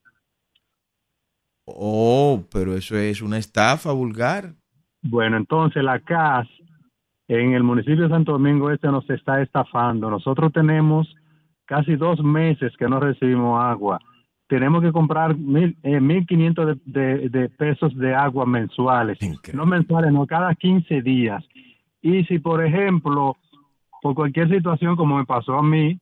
Oh, 1.64 2.42
pero 2.50 2.74
eso 2.74 2.96
es 2.96 3.22
una 3.22 3.38
estafa 3.38 3.92
vulgar. 3.92 4.52
Bueno, 5.00 5.36
entonces 5.36 5.80
la 5.84 6.00
CAS 6.00 6.48
en 7.28 7.52
el 7.52 7.62
municipio 7.62 8.02
de 8.02 8.08
Santo 8.08 8.32
Domingo 8.32 8.72
Este 8.72 8.88
nos 8.88 9.08
está 9.08 9.40
estafando. 9.40 10.10
Nosotros 10.10 10.52
tenemos 10.52 11.06
casi 11.66 11.94
dos 11.94 12.20
meses 12.20 12.72
que 12.76 12.88
no 12.88 12.98
recibimos 12.98 13.62
agua. 13.62 14.00
Tenemos 14.48 14.82
que 14.82 14.90
comprar 14.90 15.36
mil, 15.36 15.76
eh, 15.84 16.00
1.500 16.00 16.80
de, 16.84 17.28
de, 17.28 17.48
pesos 17.50 17.96
de 17.96 18.12
agua 18.12 18.44
mensuales. 18.44 19.22
Increíble. 19.22 19.56
No 19.56 19.66
mensuales, 19.66 20.12
no, 20.12 20.26
cada 20.26 20.52
15 20.52 21.00
días. 21.00 21.44
Y 22.02 22.24
si, 22.24 22.40
por 22.40 22.64
ejemplo, 22.64 23.36
por 24.02 24.16
cualquier 24.16 24.48
situación 24.48 24.96
como 24.96 25.18
me 25.18 25.24
pasó 25.24 25.54
a 25.54 25.62
mí, 25.62 26.00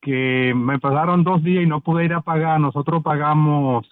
que 0.00 0.52
me 0.54 0.78
pasaron 0.78 1.24
dos 1.24 1.42
días 1.42 1.64
y 1.64 1.66
no 1.66 1.80
pude 1.80 2.04
ir 2.04 2.12
a 2.12 2.20
pagar, 2.20 2.60
nosotros 2.60 3.02
pagamos 3.02 3.86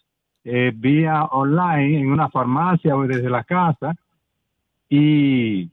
eh, 0.44 0.72
vía 0.74 1.24
online 1.24 2.00
en 2.00 2.12
una 2.12 2.28
farmacia 2.28 2.96
o 2.96 3.07
desde 3.07 3.28
la 3.28 3.44
casa 3.44 3.94
y, 4.88 5.70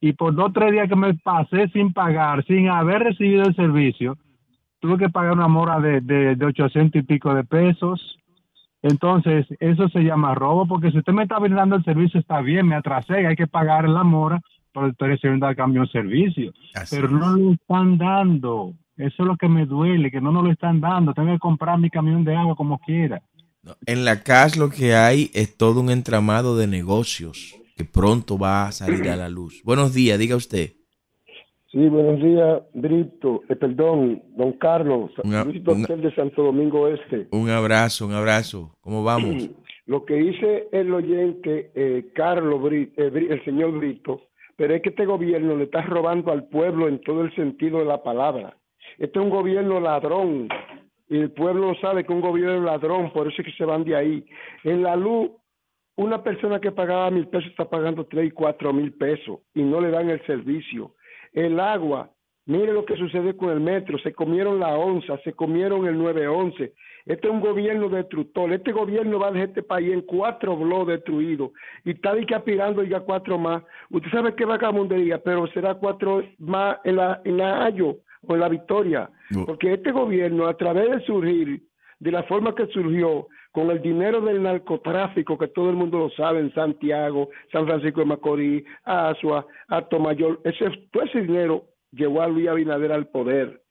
y 0.00 0.12
por 0.12 0.34
dos 0.34 0.50
o 0.50 0.52
tres 0.52 0.72
días 0.72 0.88
que 0.88 0.96
me 0.96 1.14
pasé 1.14 1.68
sin 1.68 1.92
pagar, 1.92 2.44
sin 2.44 2.68
haber 2.68 3.02
recibido 3.02 3.44
el 3.44 3.56
servicio, 3.56 4.18
tuve 4.80 4.98
que 4.98 5.08
pagar 5.08 5.32
una 5.32 5.48
mora 5.48 5.80
de, 5.80 6.02
de, 6.02 6.36
de 6.36 6.46
800 6.46 7.00
y 7.00 7.04
pico 7.04 7.34
de 7.34 7.44
pesos. 7.44 8.18
Entonces, 8.82 9.46
eso 9.60 9.88
se 9.88 10.00
llama 10.00 10.34
robo, 10.34 10.66
porque 10.66 10.90
si 10.90 10.98
usted 10.98 11.14
me 11.14 11.22
está 11.22 11.38
brindando 11.38 11.76
el 11.76 11.84
servicio, 11.84 12.20
está 12.20 12.42
bien, 12.42 12.68
me 12.68 12.74
atrasé, 12.74 13.26
hay 13.26 13.34
que 13.34 13.46
pagar 13.46 13.88
la 13.88 14.04
mora, 14.04 14.42
pero 14.74 14.88
estoy 14.88 15.08
recibiendo 15.08 15.46
a 15.46 15.54
cambio 15.54 15.80
un 15.80 15.88
servicio. 15.88 16.52
Así 16.74 16.94
pero 16.94 17.08
no 17.08 17.34
lo 17.34 17.52
están 17.52 17.96
dando. 17.96 18.74
Eso 18.96 19.22
es 19.22 19.26
lo 19.26 19.36
que 19.36 19.48
me 19.48 19.66
duele, 19.66 20.10
que 20.10 20.20
no 20.20 20.30
nos 20.30 20.44
lo 20.44 20.52
están 20.52 20.80
dando. 20.80 21.14
Tengo 21.14 21.32
que 21.32 21.38
comprar 21.38 21.78
mi 21.78 21.90
camión 21.90 22.24
de 22.24 22.36
agua 22.36 22.54
como 22.54 22.78
quiera. 22.78 23.22
En 23.86 24.04
la 24.04 24.22
CAS 24.22 24.56
lo 24.56 24.70
que 24.70 24.94
hay 24.94 25.30
es 25.34 25.56
todo 25.56 25.80
un 25.80 25.90
entramado 25.90 26.56
de 26.56 26.66
negocios 26.66 27.58
que 27.76 27.84
pronto 27.84 28.38
va 28.38 28.68
a 28.68 28.72
salir 28.72 29.08
a 29.08 29.16
la 29.16 29.28
luz. 29.28 29.62
Buenos 29.64 29.94
días, 29.94 30.18
diga 30.18 30.36
usted. 30.36 30.72
Sí, 31.72 31.88
buenos 31.88 32.22
días, 32.22 32.62
Brito, 32.72 33.42
eh, 33.48 33.56
perdón, 33.56 34.22
don 34.36 34.52
Carlos, 34.52 35.10
una, 35.24 35.42
Doctor 35.42 36.00
de 36.00 36.14
Santo 36.14 36.44
Domingo 36.44 36.86
Este. 36.86 37.26
Un 37.32 37.50
abrazo, 37.50 38.06
un 38.06 38.12
abrazo. 38.12 38.76
¿Cómo 38.80 39.02
vamos? 39.02 39.50
Lo 39.86 40.04
que 40.04 40.14
dice 40.14 40.68
el 40.70 40.94
oyente 40.94 41.72
eh, 41.74 42.12
Carlos, 42.14 42.62
Brito, 42.62 43.02
eh, 43.02 43.26
el 43.28 43.44
señor 43.44 43.72
Brito, 43.72 44.20
pero 44.56 44.74
es 44.74 44.82
que 44.82 44.90
este 44.90 45.04
gobierno 45.04 45.56
le 45.56 45.64
está 45.64 45.82
robando 45.82 46.30
al 46.30 46.44
pueblo 46.44 46.86
en 46.86 47.00
todo 47.00 47.22
el 47.22 47.34
sentido 47.34 47.80
de 47.80 47.86
la 47.86 48.02
palabra. 48.04 48.56
Este 48.98 49.18
es 49.18 49.24
un 49.24 49.30
gobierno 49.30 49.80
ladrón 49.80 50.48
y 51.08 51.18
el 51.18 51.30
pueblo 51.32 51.74
sabe 51.80 52.04
que 52.04 52.12
un 52.12 52.20
gobierno 52.20 52.60
ladrón, 52.62 53.12
por 53.12 53.28
eso 53.28 53.42
es 53.42 53.46
que 53.48 53.56
se 53.56 53.64
van 53.64 53.84
de 53.84 53.96
ahí. 53.96 54.24
En 54.62 54.82
la 54.82 54.96
luz, 54.96 55.30
una 55.96 56.22
persona 56.22 56.60
que 56.60 56.72
pagaba 56.72 57.10
mil 57.10 57.28
pesos 57.28 57.50
está 57.50 57.68
pagando 57.68 58.06
tres 58.06 58.28
y 58.28 58.30
cuatro 58.30 58.72
mil 58.72 58.92
pesos 58.94 59.40
y 59.54 59.62
no 59.62 59.80
le 59.80 59.90
dan 59.90 60.10
el 60.10 60.24
servicio. 60.26 60.94
El 61.32 61.60
agua, 61.60 62.10
mire 62.46 62.72
lo 62.72 62.84
que 62.84 62.96
sucede 62.96 63.36
con 63.36 63.50
el 63.50 63.60
metro, 63.60 63.98
se 63.98 64.12
comieron 64.12 64.60
la 64.60 64.76
onza, 64.76 65.18
se 65.18 65.32
comieron 65.34 65.86
el 65.86 65.98
911. 65.98 66.72
Este 67.06 67.28
es 67.28 67.34
un 67.34 67.40
gobierno 67.40 67.88
destructor. 67.88 68.52
Este 68.52 68.72
gobierno 68.72 69.18
va 69.18 69.28
a 69.28 69.32
dejar 69.32 69.48
este 69.48 69.62
país 69.62 69.92
en 69.92 70.00
cuatro 70.02 70.56
blogs 70.56 70.88
destruidos 70.88 71.50
y 71.84 71.90
está 71.90 72.12
ahí 72.12 72.24
que 72.24 72.34
aspirando 72.34 72.82
ya 72.82 73.00
cuatro 73.00 73.38
más. 73.38 73.62
Usted 73.90 74.10
sabe 74.10 74.34
que 74.34 74.44
va 74.44 74.56
a 74.56 74.72
mundería, 74.72 75.18
pero 75.22 75.46
será 75.48 75.74
cuatro 75.74 76.22
más 76.38 76.78
en 76.84 76.96
la, 76.96 77.20
en 77.24 77.36
la 77.36 77.64
Ayo 77.66 77.98
o 78.22 78.34
en 78.34 78.40
la 78.40 78.48
Victoria. 78.48 79.10
No. 79.30 79.44
Porque 79.44 79.74
este 79.74 79.92
gobierno, 79.92 80.46
a 80.46 80.56
través 80.56 80.90
de 80.90 81.00
surgir 81.04 81.62
de 82.00 82.10
la 82.10 82.22
forma 82.24 82.54
que 82.54 82.66
surgió, 82.68 83.28
con 83.54 83.70
el 83.70 83.80
dinero 83.80 84.20
del 84.20 84.42
narcotráfico, 84.42 85.38
que 85.38 85.46
todo 85.46 85.70
el 85.70 85.76
mundo 85.76 85.96
lo 86.00 86.10
sabe, 86.10 86.40
en 86.40 86.52
Santiago, 86.54 87.28
San 87.52 87.66
Francisco 87.66 88.00
de 88.00 88.06
Macorís, 88.06 88.64
Asua, 88.82 89.46
Mayor, 90.00 90.40
ese, 90.42 90.68
todo 90.90 91.04
ese 91.04 91.20
dinero 91.20 91.66
llevó 91.92 92.22
a 92.22 92.26
Luis 92.26 92.48
Abinader 92.48 92.90
al 92.90 93.06
poder. 93.06 93.62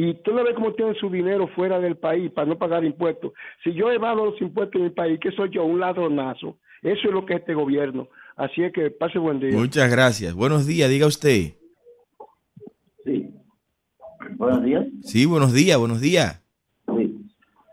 Y 0.00 0.14
tú 0.14 0.32
no 0.32 0.44
ves 0.44 0.54
cómo 0.54 0.72
tienen 0.74 0.94
su 0.94 1.10
dinero 1.10 1.48
fuera 1.48 1.80
del 1.80 1.96
país 1.96 2.30
para 2.30 2.46
no 2.46 2.56
pagar 2.56 2.84
impuestos. 2.84 3.32
Si 3.64 3.74
yo 3.74 3.90
evado 3.90 4.26
los 4.26 4.40
impuestos 4.40 4.76
en 4.76 4.84
mi 4.84 4.90
país, 4.90 5.18
¿qué 5.20 5.32
soy 5.32 5.50
yo? 5.50 5.64
Un 5.64 5.80
ladronazo. 5.80 6.56
Eso 6.82 7.08
es 7.08 7.12
lo 7.12 7.26
que 7.26 7.34
es 7.34 7.40
este 7.40 7.52
gobierno. 7.52 8.06
Así 8.36 8.62
es 8.62 8.72
que 8.72 8.92
pase 8.92 9.18
buen 9.18 9.40
día. 9.40 9.50
Muchas 9.58 9.90
gracias. 9.90 10.34
Buenos 10.34 10.68
días, 10.68 10.88
diga 10.88 11.08
usted. 11.08 11.54
Sí. 13.04 13.28
Buenos 14.36 14.62
días. 14.62 14.86
Sí, 15.02 15.26
buenos 15.26 15.52
días, 15.52 15.76
buenos 15.76 16.00
días. 16.00 16.44
Sí. 16.96 17.18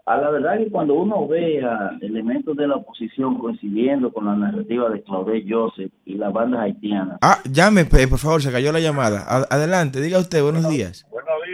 A 0.08 0.18
la 0.18 0.32
verdad 0.32 0.58
que 0.58 0.72
cuando 0.72 0.96
uno 0.96 1.28
ve 1.28 1.64
a 1.64 1.96
elementos 2.02 2.58
de 2.58 2.68
la 2.68 2.78
oposición 2.78 3.38
coincidiendo 3.38 4.12
con 4.12 4.26
la 4.26 4.36
narrativa 4.36 4.90
de 4.90 5.04
Claudette 5.04 5.46
Joseph 5.48 5.92
y 6.06 6.16
las 6.16 6.34
bandas 6.34 6.62
haitianas. 6.62 7.20
Ah, 7.22 7.38
llame, 7.52 7.86
por 7.86 8.18
favor, 8.18 8.42
se 8.42 8.52
cayó 8.52 8.72
la 8.72 8.80
llamada. 8.80 9.26
Adelante, 9.52 10.02
diga 10.02 10.18
usted, 10.18 10.42
buenos 10.42 10.64
bueno, 10.64 10.76
días. 10.76 11.06
Buenos 11.12 11.30
días. 11.30 11.45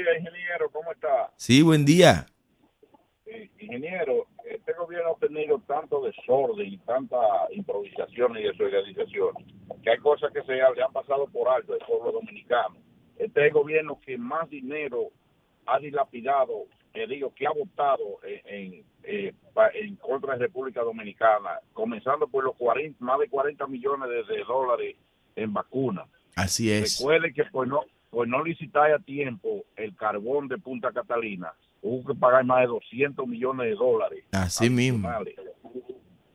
Sí, 1.41 1.63
buen 1.63 1.85
día. 1.85 2.27
Sí, 3.25 3.49
ingeniero, 3.57 4.27
este 4.45 4.73
gobierno 4.73 5.15
ha 5.15 5.27
tenido 5.27 5.59
tanto 5.65 5.99
desorden 6.03 6.67
y 6.67 6.77
tanta 6.77 7.17
improvisación 7.49 8.37
y 8.37 8.43
desorganización 8.43 9.33
que 9.81 9.89
hay 9.89 9.97
cosas 9.97 10.31
que 10.31 10.43
se 10.43 10.53
le 10.53 10.61
han 10.61 10.93
pasado 10.93 11.25
por 11.25 11.49
alto 11.49 11.73
al 11.73 11.79
pueblo 11.79 12.11
dominicano. 12.11 12.77
Este 13.17 13.39
es 13.39 13.47
el 13.47 13.53
gobierno 13.53 13.99
que 14.05 14.19
más 14.19 14.51
dinero 14.51 15.09
ha 15.65 15.79
dilapidado 15.79 16.67
eh, 16.93 17.07
digo, 17.07 17.33
que 17.33 17.47
ha 17.47 17.51
votado 17.51 18.19
en, 18.21 18.75
en, 18.75 18.85
eh, 19.01 19.33
en, 19.73 19.95
contra 19.95 20.33
de 20.33 20.45
República 20.45 20.83
Dominicana, 20.83 21.57
comenzando 21.73 22.27
por 22.27 22.43
los 22.43 22.55
40, 22.55 23.03
más 23.03 23.19
de 23.19 23.29
40 23.29 23.65
millones 23.65 24.09
de, 24.09 24.35
de 24.35 24.43
dólares 24.43 24.95
en 25.35 25.53
vacunas. 25.53 26.07
Así 26.35 26.71
es. 26.71 26.99
Recuerde 26.99 27.33
que 27.33 27.45
por 27.45 27.67
no, 27.67 27.81
por 28.11 28.27
no 28.27 28.43
licitar 28.43 28.91
a 28.91 28.99
tiempo 28.99 29.63
el 29.75 29.95
carbón 29.95 30.47
de 30.49 30.57
Punta 30.57 30.91
Catalina, 30.91 31.53
hubo 31.81 32.05
que 32.05 32.13
pagar 32.13 32.45
más 32.45 32.59
de 32.59 32.67
200 32.67 33.25
millones 33.25 33.67
de 33.67 33.75
dólares. 33.75 34.25
Así 34.33 34.69
mismo. 34.69 35.09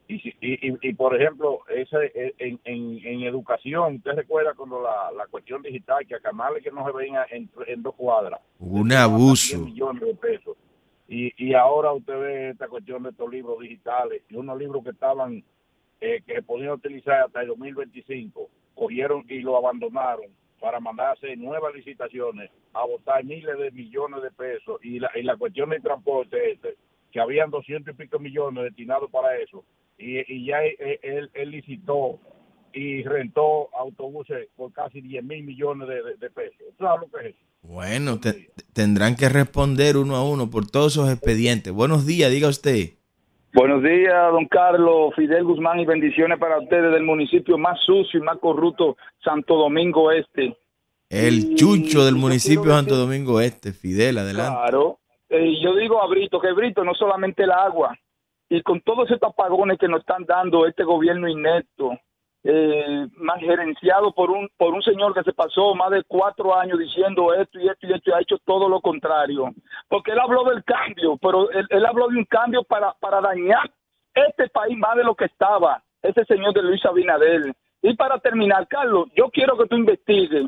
Y, 0.08 0.14
y, 0.14 0.68
y, 0.68 0.78
y, 0.80 0.94
por 0.94 1.20
ejemplo, 1.20 1.60
ese, 1.68 2.32
en, 2.38 2.60
en, 2.64 3.00
en, 3.04 3.22
educación, 3.22 3.96
usted 3.96 4.12
recuerda 4.12 4.54
cuando 4.54 4.80
la, 4.80 5.10
la 5.12 5.26
cuestión 5.26 5.62
digital, 5.62 6.06
que 6.06 6.14
a 6.14 6.20
canales 6.20 6.62
que 6.62 6.70
no 6.70 6.86
se 6.86 6.92
ven 6.92 7.14
en, 7.30 7.50
en 7.66 7.82
dos 7.82 7.94
cuadras. 7.94 8.40
Un 8.58 8.92
abuso. 8.92 9.58
millones 9.58 10.02
de 10.02 10.14
pesos. 10.14 10.56
Y, 11.08 11.32
y 11.44 11.54
ahora 11.54 11.92
usted 11.92 12.18
ve 12.18 12.50
esta 12.50 12.68
cuestión 12.68 13.02
de 13.02 13.10
estos 13.10 13.30
libros 13.30 13.58
digitales, 13.60 14.22
y 14.30 14.36
unos 14.36 14.56
libros 14.58 14.82
que 14.82 14.90
estaban, 14.90 15.44
eh, 16.00 16.22
que 16.24 16.40
podían 16.40 16.70
utilizar 16.70 17.24
hasta 17.24 17.42
el 17.42 17.48
2025, 17.48 18.48
cogieron 18.74 19.24
y 19.28 19.40
lo 19.40 19.56
abandonaron 19.56 20.30
para 20.60 20.80
mandarse 20.80 21.36
nuevas 21.36 21.74
licitaciones 21.74 22.50
a 22.72 22.84
votar 22.84 23.24
miles 23.24 23.58
de 23.58 23.70
millones 23.70 24.22
de 24.22 24.30
pesos. 24.30 24.80
Y 24.82 24.98
la, 24.98 25.10
y 25.14 25.22
la 25.22 25.36
cuestión 25.36 25.70
del 25.70 25.82
transporte, 25.82 26.52
este, 26.52 26.76
que 27.12 27.20
habían 27.20 27.50
doscientos 27.50 27.94
y 27.94 27.96
pico 27.96 28.18
millones 28.18 28.64
destinados 28.64 29.10
para 29.10 29.36
eso, 29.38 29.64
y, 29.98 30.20
y 30.32 30.46
ya 30.46 30.62
él, 30.62 31.30
él, 31.32 31.50
licitó 31.50 32.18
y 32.72 33.02
rentó 33.02 33.74
autobuses 33.74 34.48
por 34.56 34.72
casi 34.72 35.00
10 35.00 35.24
mil 35.24 35.42
millones 35.42 35.88
de, 35.88 36.02
de, 36.02 36.16
de 36.16 36.30
pesos. 36.30 36.66
¿Sabes 36.78 37.08
lo 37.08 37.18
que 37.18 37.28
es? 37.28 37.34
Bueno, 37.62 38.20
te, 38.20 38.50
tendrán 38.72 39.16
que 39.16 39.28
responder 39.28 39.96
uno 39.96 40.16
a 40.16 40.28
uno 40.28 40.50
por 40.50 40.70
todos 40.70 40.92
esos 40.92 41.10
expedientes. 41.10 41.72
Buenos 41.72 42.06
días, 42.06 42.30
diga 42.30 42.48
usted. 42.48 42.95
Buenos 43.56 43.82
días, 43.82 44.32
don 44.32 44.44
Carlos, 44.48 45.14
Fidel 45.16 45.44
Guzmán 45.44 45.80
y 45.80 45.86
bendiciones 45.86 46.38
para 46.38 46.58
ustedes 46.58 46.92
del 46.92 47.04
municipio 47.04 47.56
más 47.56 47.80
sucio 47.86 48.20
y 48.20 48.22
más 48.22 48.36
corrupto, 48.36 48.98
Santo 49.24 49.56
Domingo 49.56 50.12
Este. 50.12 50.54
El 51.08 51.54
chucho 51.54 52.04
del 52.04 52.16
municipio 52.16 52.64
de 52.64 52.72
Santo 52.72 52.96
Domingo 52.96 53.40
Este, 53.40 53.72
Fidel, 53.72 54.18
adelante. 54.18 54.58
Claro. 54.58 54.98
Eh, 55.30 55.54
yo 55.62 55.74
digo 55.74 56.02
a 56.02 56.06
Brito 56.06 56.38
que 56.38 56.52
Brito 56.52 56.84
no 56.84 56.92
solamente 56.92 57.44
el 57.44 57.50
agua, 57.50 57.96
y 58.50 58.60
con 58.60 58.82
todos 58.82 59.10
estos 59.10 59.30
apagones 59.30 59.78
que 59.78 59.88
nos 59.88 60.00
están 60.00 60.26
dando 60.26 60.66
este 60.66 60.84
gobierno 60.84 61.26
inepto, 61.26 61.98
eh, 62.48 63.08
más 63.16 63.40
gerenciado 63.40 64.12
por 64.12 64.30
un 64.30 64.48
por 64.56 64.72
un 64.72 64.80
señor 64.80 65.12
que 65.12 65.24
se 65.24 65.32
pasó 65.32 65.74
más 65.74 65.90
de 65.90 66.04
cuatro 66.04 66.56
años 66.56 66.78
diciendo 66.78 67.34
esto 67.34 67.58
y 67.58 67.68
esto 67.68 67.88
y 67.88 67.92
esto 67.92 68.10
y 68.10 68.12
ha 68.12 68.20
hecho 68.20 68.38
todo 68.44 68.68
lo 68.68 68.80
contrario 68.80 69.52
porque 69.88 70.12
él 70.12 70.20
habló 70.20 70.44
del 70.44 70.62
cambio 70.62 71.16
pero 71.16 71.50
él, 71.50 71.84
habló 71.84 72.06
de 72.06 72.18
un 72.18 72.24
cambio 72.26 72.62
para 72.62 72.92
para 73.00 73.20
dañar 73.20 73.68
este 74.14 74.48
país 74.50 74.78
más 74.78 74.94
de 74.94 75.02
lo 75.02 75.16
que 75.16 75.24
estaba 75.24 75.82
ese 76.02 76.24
señor 76.26 76.54
de 76.54 76.62
Luis 76.62 76.84
Abinader 76.86 77.52
y 77.82 77.94
para 77.96 78.20
terminar 78.20 78.68
Carlos 78.68 79.08
yo 79.16 79.28
quiero 79.30 79.58
que 79.58 79.66
tú 79.66 79.74
investigues 79.74 80.46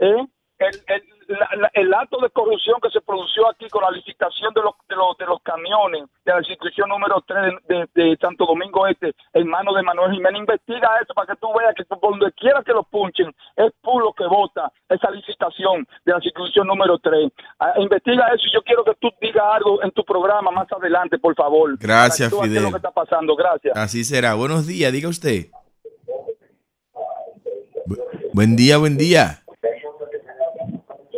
¿eh? 0.00 0.26
el, 0.58 1.02
la- 1.28 1.48
la- 1.56 1.70
el 1.74 1.92
acto 1.92 2.18
de 2.20 2.30
corrupción 2.30 2.80
que 2.82 2.88
se 2.90 3.00
produjo 3.02 3.48
aquí 3.50 3.68
con 3.68 3.82
la 3.82 3.90
licitación 3.90 4.52
de 4.54 4.62
los, 4.62 4.72
de 4.88 4.96
los, 4.96 5.16
de 5.18 5.26
los 5.26 5.40
camiones 5.42 6.04
de 6.24 6.32
la 6.32 6.38
institución 6.38 6.88
número 6.88 7.22
3 7.26 7.52
de, 7.68 7.86
de 7.94 8.16
Santo 8.16 8.46
Domingo 8.46 8.86
Este 8.86 9.14
en 9.34 9.46
manos 9.46 9.74
de 9.76 9.82
Manuel 9.82 10.12
Jiménez. 10.12 10.40
Investiga 10.40 10.88
eso 11.02 11.12
para 11.14 11.26
que 11.34 11.40
tú 11.40 11.48
veas 11.58 11.74
que 11.74 11.84
por 11.84 12.00
donde 12.00 12.32
quiera 12.32 12.62
que 12.64 12.72
lo 12.72 12.82
punchen 12.82 13.34
es 13.56 13.72
puro 13.82 14.12
que 14.14 14.26
vota 14.26 14.72
esa 14.88 15.10
licitación 15.10 15.86
de 16.04 16.12
la 16.12 16.18
institución 16.18 16.66
número 16.66 16.98
3. 16.98 17.30
Ah, 17.58 17.74
investiga 17.76 18.26
eso 18.28 18.44
y 18.46 18.54
yo 18.54 18.62
quiero 18.62 18.82
que 18.84 18.94
tú 19.00 19.10
digas 19.20 19.44
algo 19.52 19.82
en 19.82 19.90
tu 19.92 20.04
programa 20.04 20.50
más 20.50 20.66
adelante, 20.72 21.18
por 21.18 21.34
favor. 21.34 21.76
Gracias, 21.78 22.30
Para 22.30 22.42
que 22.42 22.48
tú 22.48 22.52
Fidel. 22.54 22.62
lo 22.64 22.70
que 22.70 22.76
está 22.76 22.90
pasando. 22.90 23.36
Gracias. 23.36 23.76
Así 23.76 24.02
será. 24.04 24.34
Buenos 24.34 24.66
días, 24.66 24.92
diga 24.92 25.08
usted. 25.08 25.46
Bu- 27.86 27.98
Buen 28.32 28.56
día, 28.56 28.78
buen 28.78 28.96
día. 28.96 29.42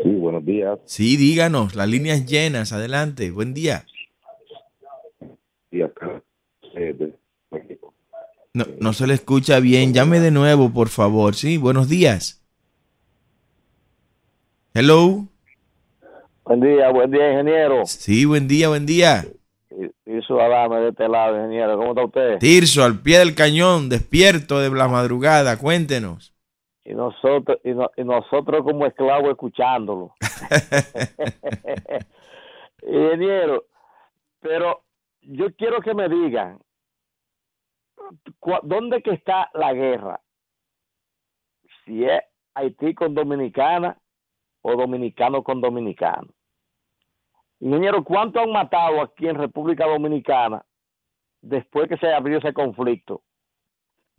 Sí, 0.03 0.11
buenos 0.11 0.45
días. 0.45 0.79
Sí, 0.85 1.17
díganos, 1.17 1.75
las 1.75 1.89
líneas 1.89 2.25
llenas, 2.27 2.73
adelante. 2.73 3.31
Buen 3.31 3.53
día. 3.53 3.85
Acá, 5.85 6.23
eh, 6.75 6.95
de 6.99 7.13
México. 7.51 7.95
No, 8.55 8.65
no 8.81 8.93
se 8.93 9.07
le 9.07 9.15
escucha 9.15 9.61
bien. 9.61 9.93
Llame 9.93 10.21
de 10.21 10.31
nuevo, 10.31 10.73
por 10.73 10.89
favor. 10.89 11.35
Sí, 11.35 11.59
buenos 11.59 11.89
días. 11.89 12.43
Hello. 14.75 15.27
Buen 16.45 16.61
día, 16.61 16.91
buen 16.91 17.11
día, 17.11 17.31
ingeniero. 17.31 17.83
Sí, 17.87 18.25
buen 18.25 18.49
día, 18.49 18.69
buen 18.69 18.87
día. 18.87 19.25
Y 20.07 20.23
su 20.27 20.41
Adame 20.41 20.81
de 20.81 20.89
este 20.89 21.09
lado, 21.09 21.37
ingeniero. 21.37 21.77
¿Cómo 21.77 21.91
está 21.91 22.05
usted? 22.05 22.39
Tirso, 22.39 22.83
al 22.83 23.01
pie 23.01 23.19
del 23.19 23.35
cañón, 23.35 23.89
despierto 23.89 24.59
de 24.59 24.71
la 24.71 24.89
madrugada. 24.89 25.57
Cuéntenos. 25.59 26.35
Y 26.85 26.95
nosotros, 26.95 27.59
y, 27.65 27.71
no- 27.73 27.91
y 27.97 28.05
nosotros 28.05 28.63
como 28.63 28.87
esclavos 28.87 29.31
escuchándolo. 29.31 30.15
ingeniero, 32.83 33.65
pero 34.41 34.83
yo 35.23 35.55
quiero 35.57 35.81
que 35.81 35.95
me 35.95 36.09
digan, 36.09 36.59
¿cu- 38.39 38.61
¿dónde 38.63 39.03
que 39.03 39.11
está 39.13 39.51
la 39.55 39.73
guerra? 39.75 40.21
Si 41.85 42.05
es 42.05 42.23
Haití 42.55 42.95
con 42.95 43.15
Dominicana 43.15 43.99
o 44.63 44.77
Dominicano 44.77 45.43
con 45.43 45.61
Dominicano. 45.61 46.29
Ingeniero, 47.61 48.03
¿cuánto 48.05 48.41
han 48.41 48.53
matado 48.53 49.03
aquí 49.03 49.29
en 49.29 49.37
República 49.37 49.87
Dominicana 49.87 50.65
después 51.43 51.89
que 51.89 51.99
se 51.99 52.13
abrió 52.13 52.39
ese 52.39 52.53
conflicto? 52.55 53.23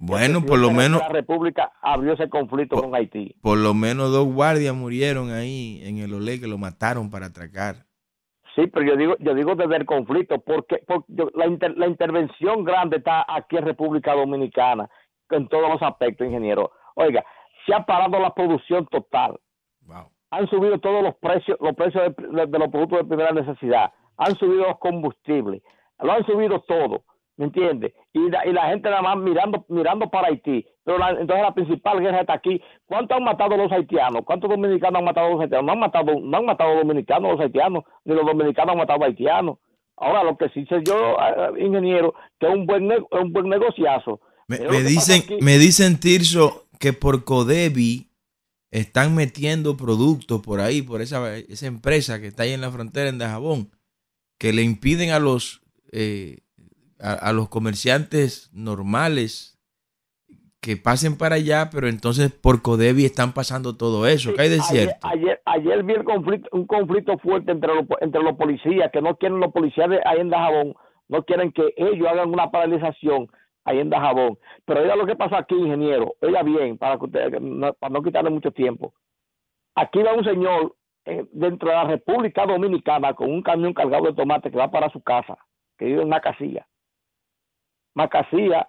Bueno, 0.04 0.44
por 0.44 0.58
lo 0.60 0.68
La 0.68 0.74
menos, 0.74 1.02
República 1.10 1.72
abrió 1.82 2.14
ese 2.14 2.28
conflicto 2.28 2.76
con 2.82 2.96
Haití. 2.96 3.36
por 3.42 3.58
lo 3.60 3.74
menos 3.76 4.12
dos 4.12 4.26
guardias 4.34 4.74
murieron 4.74 5.32
ahí 5.32 5.80
en 5.84 6.00
el 6.00 6.12
Olé 6.14 6.40
que 6.40 6.48
lo 6.48 6.58
mataron 6.58 7.12
para 7.12 7.28
atracar. 7.28 7.86
Sí, 8.56 8.66
pero 8.68 8.86
yo 8.86 8.98
digo, 8.98 9.16
yo 9.20 9.34
digo 9.36 9.56
desde 9.56 9.78
el 9.78 9.86
conflicto, 9.86 10.40
porque, 10.42 10.80
porque 10.88 11.06
yo- 11.14 11.30
la, 11.36 11.46
inter- 11.46 11.78
la 11.78 11.88
intervención 11.88 12.64
grande 12.64 12.98
está 12.98 13.26
aquí 13.28 13.58
en 13.58 13.66
República 13.66 14.14
Dominicana, 14.14 14.90
en 15.30 15.48
todos 15.48 15.70
los 15.72 15.82
aspectos, 15.84 16.26
ingeniero. 16.26 16.72
Oiga, 16.96 17.24
se 17.66 17.74
ha 17.74 17.86
parado 17.86 18.20
la 18.20 18.34
producción 18.34 18.88
total. 18.88 19.40
Wow. 19.86 20.10
Han 20.32 20.48
subido 20.50 20.80
todos 20.80 21.04
los 21.04 21.16
precios, 21.18 21.58
los 21.62 21.76
precios 21.76 22.04
de, 22.18 22.28
de- 22.28 22.48
de 22.48 22.60
los 22.60 22.70
productos 22.70 23.00
de 23.00 23.06
primera 23.06 23.32
necesidad. 23.32 23.92
Han 24.18 24.36
subido 24.36 24.64
los 24.68 24.80
combustibles. 24.80 25.62
Lo 26.00 26.12
han 26.12 26.26
subido 26.26 26.60
todo, 26.62 27.04
¿me 27.42 27.48
entiendes? 27.48 27.92
Y 28.14 28.30
la, 28.30 28.46
y 28.46 28.54
la 28.54 28.68
gente 28.70 28.88
nada 28.88 29.02
más 29.02 29.18
mirando 29.18 29.66
mirando 29.68 30.10
para 30.12 30.28
Haití. 30.28 30.64
Pero 30.84 31.00
la- 31.00 31.10
entonces 31.10 31.42
la 31.42 31.54
principal 31.56 32.00
guerra 32.00 32.22
está 32.22 32.34
aquí. 32.34 32.62
¿Cuántos 32.86 33.18
han 33.18 33.24
matado 33.24 33.58
los 33.58 33.72
haitianos? 33.72 34.22
¿Cuántos 34.24 34.48
dominicanos 34.50 35.00
han 35.00 35.06
matado 35.06 35.30
los 35.32 35.42
haitianos? 35.42 35.66
No 35.66 35.72
han 35.74 35.80
matado, 35.80 36.20
no 36.22 36.38
han 36.38 36.46
matado 36.46 36.76
los 36.76 36.84
dominicanos 36.84 37.32
los 37.32 37.42
haitianos, 37.42 37.84
ni 38.06 38.14
los 38.14 38.26
dominicanos 38.26 38.72
han 38.74 38.78
matado 38.78 39.04
haitianos. 39.04 39.58
Ahora, 39.98 40.24
lo 40.24 40.38
que 40.38 40.50
sí 40.50 40.66
sé 40.68 40.82
yo, 40.86 40.96
eh, 41.20 41.64
ingeniero, 41.66 42.14
que 42.40 42.48
es 42.48 42.54
un 42.54 42.66
buen, 42.68 42.84
un 42.92 43.34
buen 43.34 43.50
negociazo. 43.50 44.22
Me, 44.48 44.58
dicen, 44.84 45.24
me 45.42 45.58
dicen, 45.58 46.00
Tirso, 46.00 46.66
que 46.80 46.94
por 46.94 47.24
Codevi 47.24 48.10
están 48.72 49.16
metiendo 49.16 49.78
productos 49.78 50.42
por 50.42 50.60
ahí, 50.62 50.82
por 50.82 51.02
esa, 51.02 51.36
esa 51.38 51.68
empresa 51.68 52.20
que 52.20 52.28
está 52.28 52.44
ahí 52.44 52.52
en 52.54 52.62
la 52.62 52.72
frontera 52.72 53.10
en 53.10 53.18
Dajabón, 53.18 53.72
que 54.40 54.54
le 54.54 54.64
impiden 54.64 55.12
a 55.12 55.20
los, 55.20 55.62
eh, 55.92 56.40
a, 57.02 57.14
a 57.14 57.34
los 57.34 57.50
comerciantes 57.50 58.50
normales 58.54 59.52
que 60.62 60.78
pasen 60.78 61.18
para 61.18 61.36
allá, 61.36 61.70
pero 61.72 61.88
entonces 61.88 62.32
por 62.32 62.62
Codevi 62.62 63.04
están 63.04 63.34
pasando 63.34 63.76
todo 63.78 64.06
eso. 64.06 64.34
¿Qué 64.36 64.44
hay 64.44 64.50
de 64.50 64.56
ayer, 64.62 64.90
cierto? 64.90 65.08
ayer, 65.08 65.42
ayer 65.46 65.84
vi 65.84 65.94
el 65.94 66.04
conflicto, 66.04 66.50
un 66.52 66.68
conflicto 66.68 67.18
fuerte 67.18 67.52
entre 67.52 67.74
los, 67.74 67.86
entre 68.00 68.22
los 68.22 68.38
policías, 68.38 68.92
que 68.92 69.02
no 69.02 69.16
quieren 69.16 69.40
los 69.40 69.52
policías 69.52 69.90
de 69.90 70.00
ahí 70.06 70.20
en 70.20 70.30
Dajabón, 70.30 70.76
no 71.10 71.24
quieren 71.24 71.52
que 71.52 71.74
ellos 71.76 72.08
hagan 72.08 72.30
una 72.30 72.52
paralización 72.52 73.28
ahí 73.66 73.80
en 73.80 73.90
Dajabón. 73.90 74.38
Pero 74.66 74.82
oiga 74.82 74.96
lo 74.96 75.08
que 75.08 75.16
pasa 75.16 75.40
aquí, 75.40 75.56
ingeniero, 75.56 76.14
oiga 76.22 76.44
bien, 76.44 76.78
para, 76.78 77.00
que 77.00 77.06
usted, 77.06 77.40
no, 77.40 77.74
para 77.74 77.94
no 77.94 78.04
quitarle 78.04 78.30
mucho 78.30 78.52
tiempo. 78.52 78.94
Aquí 79.74 80.04
va 80.04 80.14
un 80.14 80.24
señor 80.24 80.76
eh, 81.06 81.26
dentro 81.32 81.70
de 81.70 81.76
la 81.76 81.86
República 81.86 82.46
Dominicana 82.46 83.16
con 83.16 83.32
un 83.32 83.42
camión 83.42 83.74
cargado 83.74 84.06
de 84.06 84.14
tomate 84.14 84.52
que 84.52 84.58
va 84.58 84.70
para 84.70 84.92
su 84.92 85.02
casa, 85.02 85.40
que 85.80 85.86
vive 85.86 86.04
en 86.04 86.10
Macasilla. 86.10 86.68
Macasilla, 87.94 88.68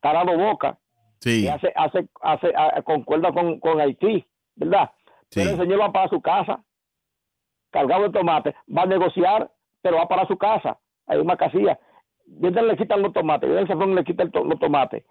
Tarado 0.00 0.36
Boca, 0.36 0.78
Sí, 1.20 1.46
hace, 1.46 1.72
hace, 1.76 2.08
hace, 2.20 2.52
concuerda 2.82 3.30
con, 3.32 3.60
con 3.60 3.80
Haití, 3.80 4.26
¿verdad? 4.56 4.90
sí. 5.30 5.40
Pero 5.40 5.50
el 5.50 5.56
señor 5.58 5.80
va 5.80 5.92
para 5.92 6.08
su 6.08 6.20
casa, 6.20 6.64
cargado 7.70 8.04
de 8.04 8.10
tomate, 8.10 8.54
va 8.76 8.82
a 8.82 8.86
negociar, 8.86 9.50
pero 9.80 9.98
va 9.98 10.08
para 10.08 10.26
su 10.26 10.36
casa, 10.36 10.78
hay 11.06 11.18
una 11.18 11.36
casilla. 11.36 11.78
Vienen 12.26 12.66
le 12.68 12.76
quitan 12.76 13.02
los 13.02 13.12
tomates, 13.12 13.48
viene 13.48 13.62
el 13.62 13.68
cefrón 13.68 13.94
le 13.94 14.04
quita 14.04 14.24
el 14.24 14.32
to- 14.32 14.44
los 14.44 14.58
tomates, 14.58 15.04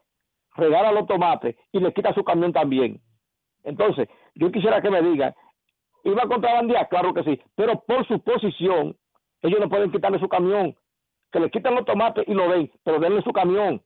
regala 0.56 0.92
los 0.92 1.08
tomates 1.08 1.56
y 1.72 1.80
le 1.80 1.94
quita 1.94 2.14
su 2.14 2.24
camión 2.24 2.52
también. 2.52 3.02
Entonces, 3.64 4.10
yo 4.36 4.52
quisiera 4.52 4.82
que 4.82 4.90
me 4.90 5.02
digan, 5.02 5.34
¿iba 6.04 6.24
a 6.24 6.28
contrabandear? 6.28 6.90
Claro 6.90 7.14
que 7.14 7.24
sí, 7.24 7.42
pero 7.56 7.80
por 7.82 8.06
su 8.08 8.20
posición, 8.22 8.98
ellos 9.42 9.60
no 9.62 9.70
pueden 9.70 9.92
quitarle 9.92 10.20
su 10.20 10.28
camión, 10.28 10.76
que 11.32 11.40
le 11.40 11.50
quitan 11.50 11.76
los 11.76 11.86
tomates 11.86 12.26
y 12.28 12.34
lo 12.34 12.50
den, 12.50 12.72
pero 12.84 13.00
denle 13.00 13.22
su 13.22 13.32
camión, 13.32 13.82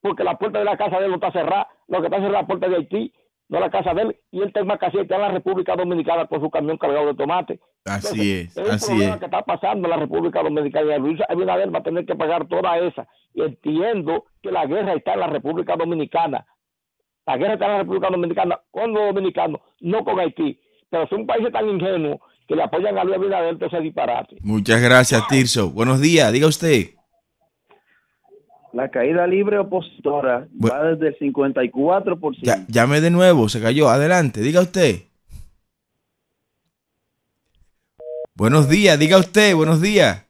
porque 0.00 0.24
la 0.24 0.38
puerta 0.38 0.58
de 0.58 0.64
la 0.64 0.76
casa 0.76 0.98
de 0.98 1.04
él 1.04 1.10
no 1.10 1.16
está 1.16 1.32
cerrada, 1.32 1.68
lo 1.88 2.00
que 2.00 2.06
está 2.06 2.16
cerrada 2.16 2.38
es 2.38 2.42
la 2.42 2.46
puerta 2.46 2.68
de 2.68 2.76
Haití, 2.76 3.12
no 3.48 3.60
la 3.60 3.70
casa 3.70 3.94
de 3.94 4.02
él, 4.02 4.16
y 4.30 4.38
él 4.40 4.48
está 4.48 4.60
en 4.60 4.66
Macasí, 4.66 4.98
está 4.98 5.16
en 5.16 5.22
la 5.22 5.30
República 5.30 5.76
Dominicana 5.76 6.26
con 6.26 6.40
su 6.40 6.50
camión 6.50 6.78
cargado 6.78 7.06
de 7.06 7.14
tomate. 7.14 7.60
Así 7.84 8.40
es, 8.40 8.56
un 8.56 8.70
así 8.70 8.86
problema 8.86 9.14
es. 9.14 9.20
que 9.20 9.24
está 9.26 9.42
pasando 9.42 9.86
en 9.86 9.90
la 9.90 9.96
República 9.96 10.42
Dominicana. 10.42 10.96
Y 10.96 10.98
Luis 10.98 11.20
Abinader 11.28 11.72
va 11.72 11.78
a 11.78 11.82
tener 11.84 12.04
que 12.04 12.16
pagar 12.16 12.48
toda 12.48 12.78
esa. 12.78 13.06
Y 13.32 13.42
entiendo 13.42 14.24
que 14.42 14.50
la 14.50 14.66
guerra 14.66 14.94
está 14.94 15.14
en 15.14 15.20
la 15.20 15.28
República 15.28 15.76
Dominicana. 15.76 16.44
La 17.26 17.36
guerra 17.36 17.54
está 17.54 17.66
en 17.66 17.72
la 17.72 17.78
República 17.78 18.10
Dominicana 18.10 18.60
con 18.72 18.92
los 18.92 19.06
dominicanos, 19.06 19.60
no 19.80 20.04
con 20.04 20.18
Haití. 20.18 20.60
Pero 20.90 21.06
son 21.06 21.26
países 21.26 21.52
tan 21.52 21.68
ingenuos 21.68 22.18
que 22.46 22.54
le 22.56 22.62
apoyan 22.62 22.96
a 22.98 23.04
Luis 23.04 23.16
Abinader, 23.18 23.48
entonces 23.50 23.82
disparate. 23.82 24.36
Muchas 24.40 24.80
gracias, 24.80 25.26
Tirso. 25.28 25.70
Buenos 25.70 26.00
días, 26.00 26.32
diga 26.32 26.46
usted. 26.46 26.90
La 28.72 28.90
caída 28.90 29.26
libre 29.26 29.58
opositora 29.58 30.46
va 30.62 30.84
desde 30.84 31.08
el 31.08 31.18
54%. 31.32 32.38
Ya, 32.42 32.64
llame 32.68 33.00
de 33.00 33.10
nuevo, 33.10 33.48
se 33.48 33.60
cayó. 33.60 33.88
Adelante, 33.88 34.40
diga 34.42 34.60
usted. 34.60 35.02
Buenos 38.34 38.68
días, 38.68 38.98
diga 38.98 39.18
usted, 39.18 39.54
buenos 39.54 39.80
días. 39.80 40.24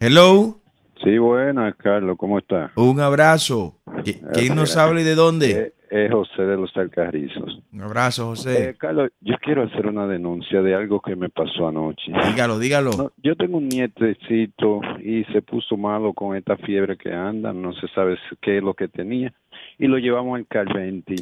Hello, 0.00 0.58
Sí, 1.04 1.18
buenas, 1.18 1.74
Carlos, 1.76 2.16
¿cómo 2.16 2.38
está? 2.38 2.70
un 2.76 3.00
abrazo. 3.00 3.76
¿Qui- 3.86 4.20
¿Quién 4.32 4.54
nos 4.54 4.76
habla 4.76 5.00
y 5.00 5.04
de 5.04 5.16
dónde? 5.16 5.74
Es 5.92 6.10
José 6.10 6.44
de 6.44 6.56
los 6.56 6.74
Alcarrizos. 6.74 7.60
Un 7.70 7.82
abrazo, 7.82 8.28
José. 8.28 8.70
Eh, 8.70 8.74
Carlos, 8.78 9.10
yo 9.20 9.34
quiero 9.42 9.64
hacer 9.64 9.86
una 9.86 10.06
denuncia 10.06 10.62
de 10.62 10.74
algo 10.74 11.00
que 11.00 11.14
me 11.16 11.28
pasó 11.28 11.68
anoche. 11.68 12.10
dígalo, 12.30 12.58
dígalo. 12.58 12.90
No, 12.96 13.10
yo 13.22 13.36
tengo 13.36 13.58
un 13.58 13.68
nietecito 13.68 14.80
y 15.04 15.24
se 15.24 15.42
puso 15.42 15.76
malo 15.76 16.14
con 16.14 16.34
esta 16.34 16.56
fiebre 16.56 16.96
que 16.96 17.12
anda, 17.12 17.52
no 17.52 17.74
se 17.74 17.88
sabe 17.88 18.16
qué 18.40 18.56
es 18.56 18.62
lo 18.62 18.72
que 18.72 18.88
tenía, 18.88 19.34
y 19.78 19.86
lo 19.86 19.98
llevamos 19.98 20.38
al 20.38 20.46
Calventi. 20.46 21.16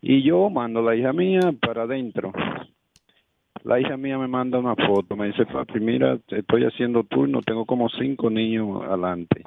Y 0.00 0.22
yo 0.22 0.48
mando 0.50 0.78
a 0.78 0.82
la 0.84 0.94
hija 0.94 1.12
mía 1.12 1.52
para 1.60 1.82
adentro. 1.82 2.32
La 3.64 3.80
hija 3.80 3.96
mía 3.96 4.18
me 4.18 4.28
manda 4.28 4.60
una 4.60 4.76
foto, 4.76 5.16
me 5.16 5.26
dice, 5.26 5.46
papi, 5.46 5.80
mira, 5.80 6.16
estoy 6.28 6.64
haciendo 6.64 7.02
turno, 7.02 7.42
tengo 7.42 7.64
como 7.64 7.88
cinco 7.88 8.30
niños 8.30 8.84
adelante. 8.84 9.42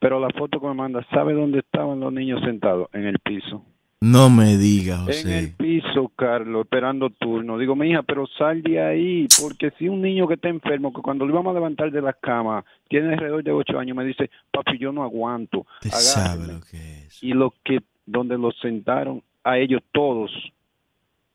Pero 0.00 0.18
la 0.18 0.30
foto 0.30 0.60
que 0.60 0.66
me 0.66 0.74
manda, 0.74 1.06
¿sabe 1.10 1.34
dónde 1.34 1.60
estaban 1.60 2.00
los 2.00 2.12
niños 2.12 2.40
sentados? 2.42 2.88
En 2.92 3.06
el 3.06 3.18
piso. 3.20 3.64
No 4.02 4.30
me 4.30 4.56
diga, 4.56 4.94
En 5.00 5.04
José. 5.06 5.38
el 5.38 5.52
piso, 5.54 6.10
Carlos, 6.16 6.62
esperando 6.64 7.10
turno. 7.10 7.58
Digo, 7.58 7.76
mi 7.76 7.90
hija, 7.90 8.02
pero 8.02 8.26
sal 8.38 8.62
de 8.62 8.80
ahí, 8.80 9.28
porque 9.42 9.70
si 9.78 9.88
un 9.90 10.00
niño 10.00 10.26
que 10.26 10.34
está 10.34 10.48
enfermo, 10.48 10.90
que 10.94 11.02
cuando 11.02 11.26
lo 11.26 11.32
íbamos 11.32 11.50
a 11.50 11.54
levantar 11.54 11.90
de 11.92 12.00
la 12.00 12.14
cama, 12.14 12.64
tiene 12.88 13.12
alrededor 13.12 13.44
de 13.44 13.52
ocho 13.52 13.78
años, 13.78 13.94
me 13.94 14.06
dice, 14.06 14.30
papi, 14.50 14.78
yo 14.78 14.90
no 14.90 15.02
aguanto. 15.02 15.66
Usted 15.84 15.90
agárreme". 15.90 16.46
sabe 16.46 16.52
lo 16.54 16.60
que 16.62 16.76
es. 17.06 17.22
Y 17.22 17.34
lo 17.34 17.52
que, 17.62 17.80
donde 18.06 18.38
los 18.38 18.58
sentaron, 18.60 19.22
a 19.44 19.58
ellos 19.58 19.82
todos, 19.92 20.30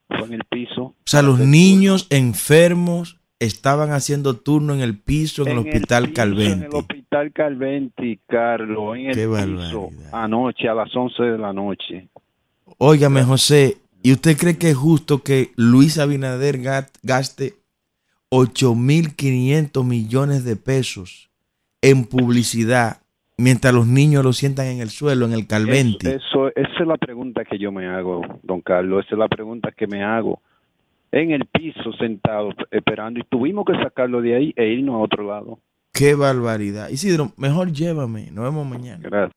fue 0.10 0.26
en 0.28 0.34
el 0.34 0.44
piso. 0.46 0.82
O 0.82 0.96
sea, 1.06 1.22
los 1.22 1.38
niños 1.40 2.08
enfermos 2.10 3.20
estaban 3.40 3.92
haciendo 3.92 4.36
turno 4.38 4.74
en 4.74 4.82
el 4.82 4.98
piso 4.98 5.44
en, 5.44 5.50
el 5.50 5.54
En 5.60 5.60
hospital 5.68 6.04
piso, 6.04 6.10
En 6.10 6.14
Calventi. 6.16 6.66
el 6.66 6.74
hospital 6.76 7.32
Calventi, 7.34 8.20
Carlos, 8.28 8.96
en 8.98 9.06
el 9.08 9.16
Qué 9.16 9.28
piso, 9.28 9.90
anoche 10.12 10.68
a 10.70 10.74
las 10.74 10.96
once 10.96 11.22
de 11.24 11.38
la 11.38 11.52
noche. 11.54 12.08
Óigame, 12.78 13.24
José, 13.24 13.78
¿y 14.02 14.12
usted 14.14 14.38
cree 14.38 14.58
que 14.58 14.70
es 14.72 14.78
justo 14.78 15.22
que 15.24 15.52
Luis 15.56 15.98
Abinader 16.00 16.60
ga- 16.62 16.90
gaste 17.04 17.56
8.500 18.30 19.84
millones 19.84 20.44
de 20.44 20.56
pesos 20.56 21.30
en 21.82 22.06
publicidad 22.06 23.02
mientras 23.38 23.74
los 23.74 23.86
niños 23.88 24.24
lo 24.24 24.34
sientan 24.34 24.68
en 24.68 24.80
el 24.80 24.90
suelo, 24.90 25.26
en 25.26 25.34
el 25.34 25.46
Calventi? 25.48 26.08
Eso, 26.08 26.48
eso- 26.48 26.48
esa 26.56 26.82
es 26.82 26.88
la 26.88 26.98
pregunta 26.98 27.44
que 27.44 27.58
yo 27.58 27.72
me 27.72 27.88
hago, 27.88 28.22
don 28.44 28.62
Carlos. 28.62 29.06
Esa 29.06 29.16
es 29.16 29.20
la 29.20 29.28
pregunta 29.28 29.72
que 29.72 29.88
me 29.88 30.04
hago. 30.04 30.42
En 31.16 31.32
el 31.32 31.46
piso, 31.46 31.94
sentado, 31.94 32.50
esperando. 32.72 33.22
Y 33.22 33.24
tuvimos 33.24 33.64
que 33.66 33.72
sacarlo 33.82 34.22
de 34.22 34.36
ahí 34.36 34.54
e 34.58 34.68
irnos 34.68 34.96
a 34.96 34.98
otro 34.98 35.24
lado. 35.24 35.60
Qué 35.94 36.14
barbaridad. 36.14 36.90
Isidro, 36.90 37.32
mejor 37.38 37.72
llévame. 37.72 38.32
Nos 38.32 38.44
vemos 38.44 38.68
mañana. 38.68 39.02
Gracias. 39.02 39.32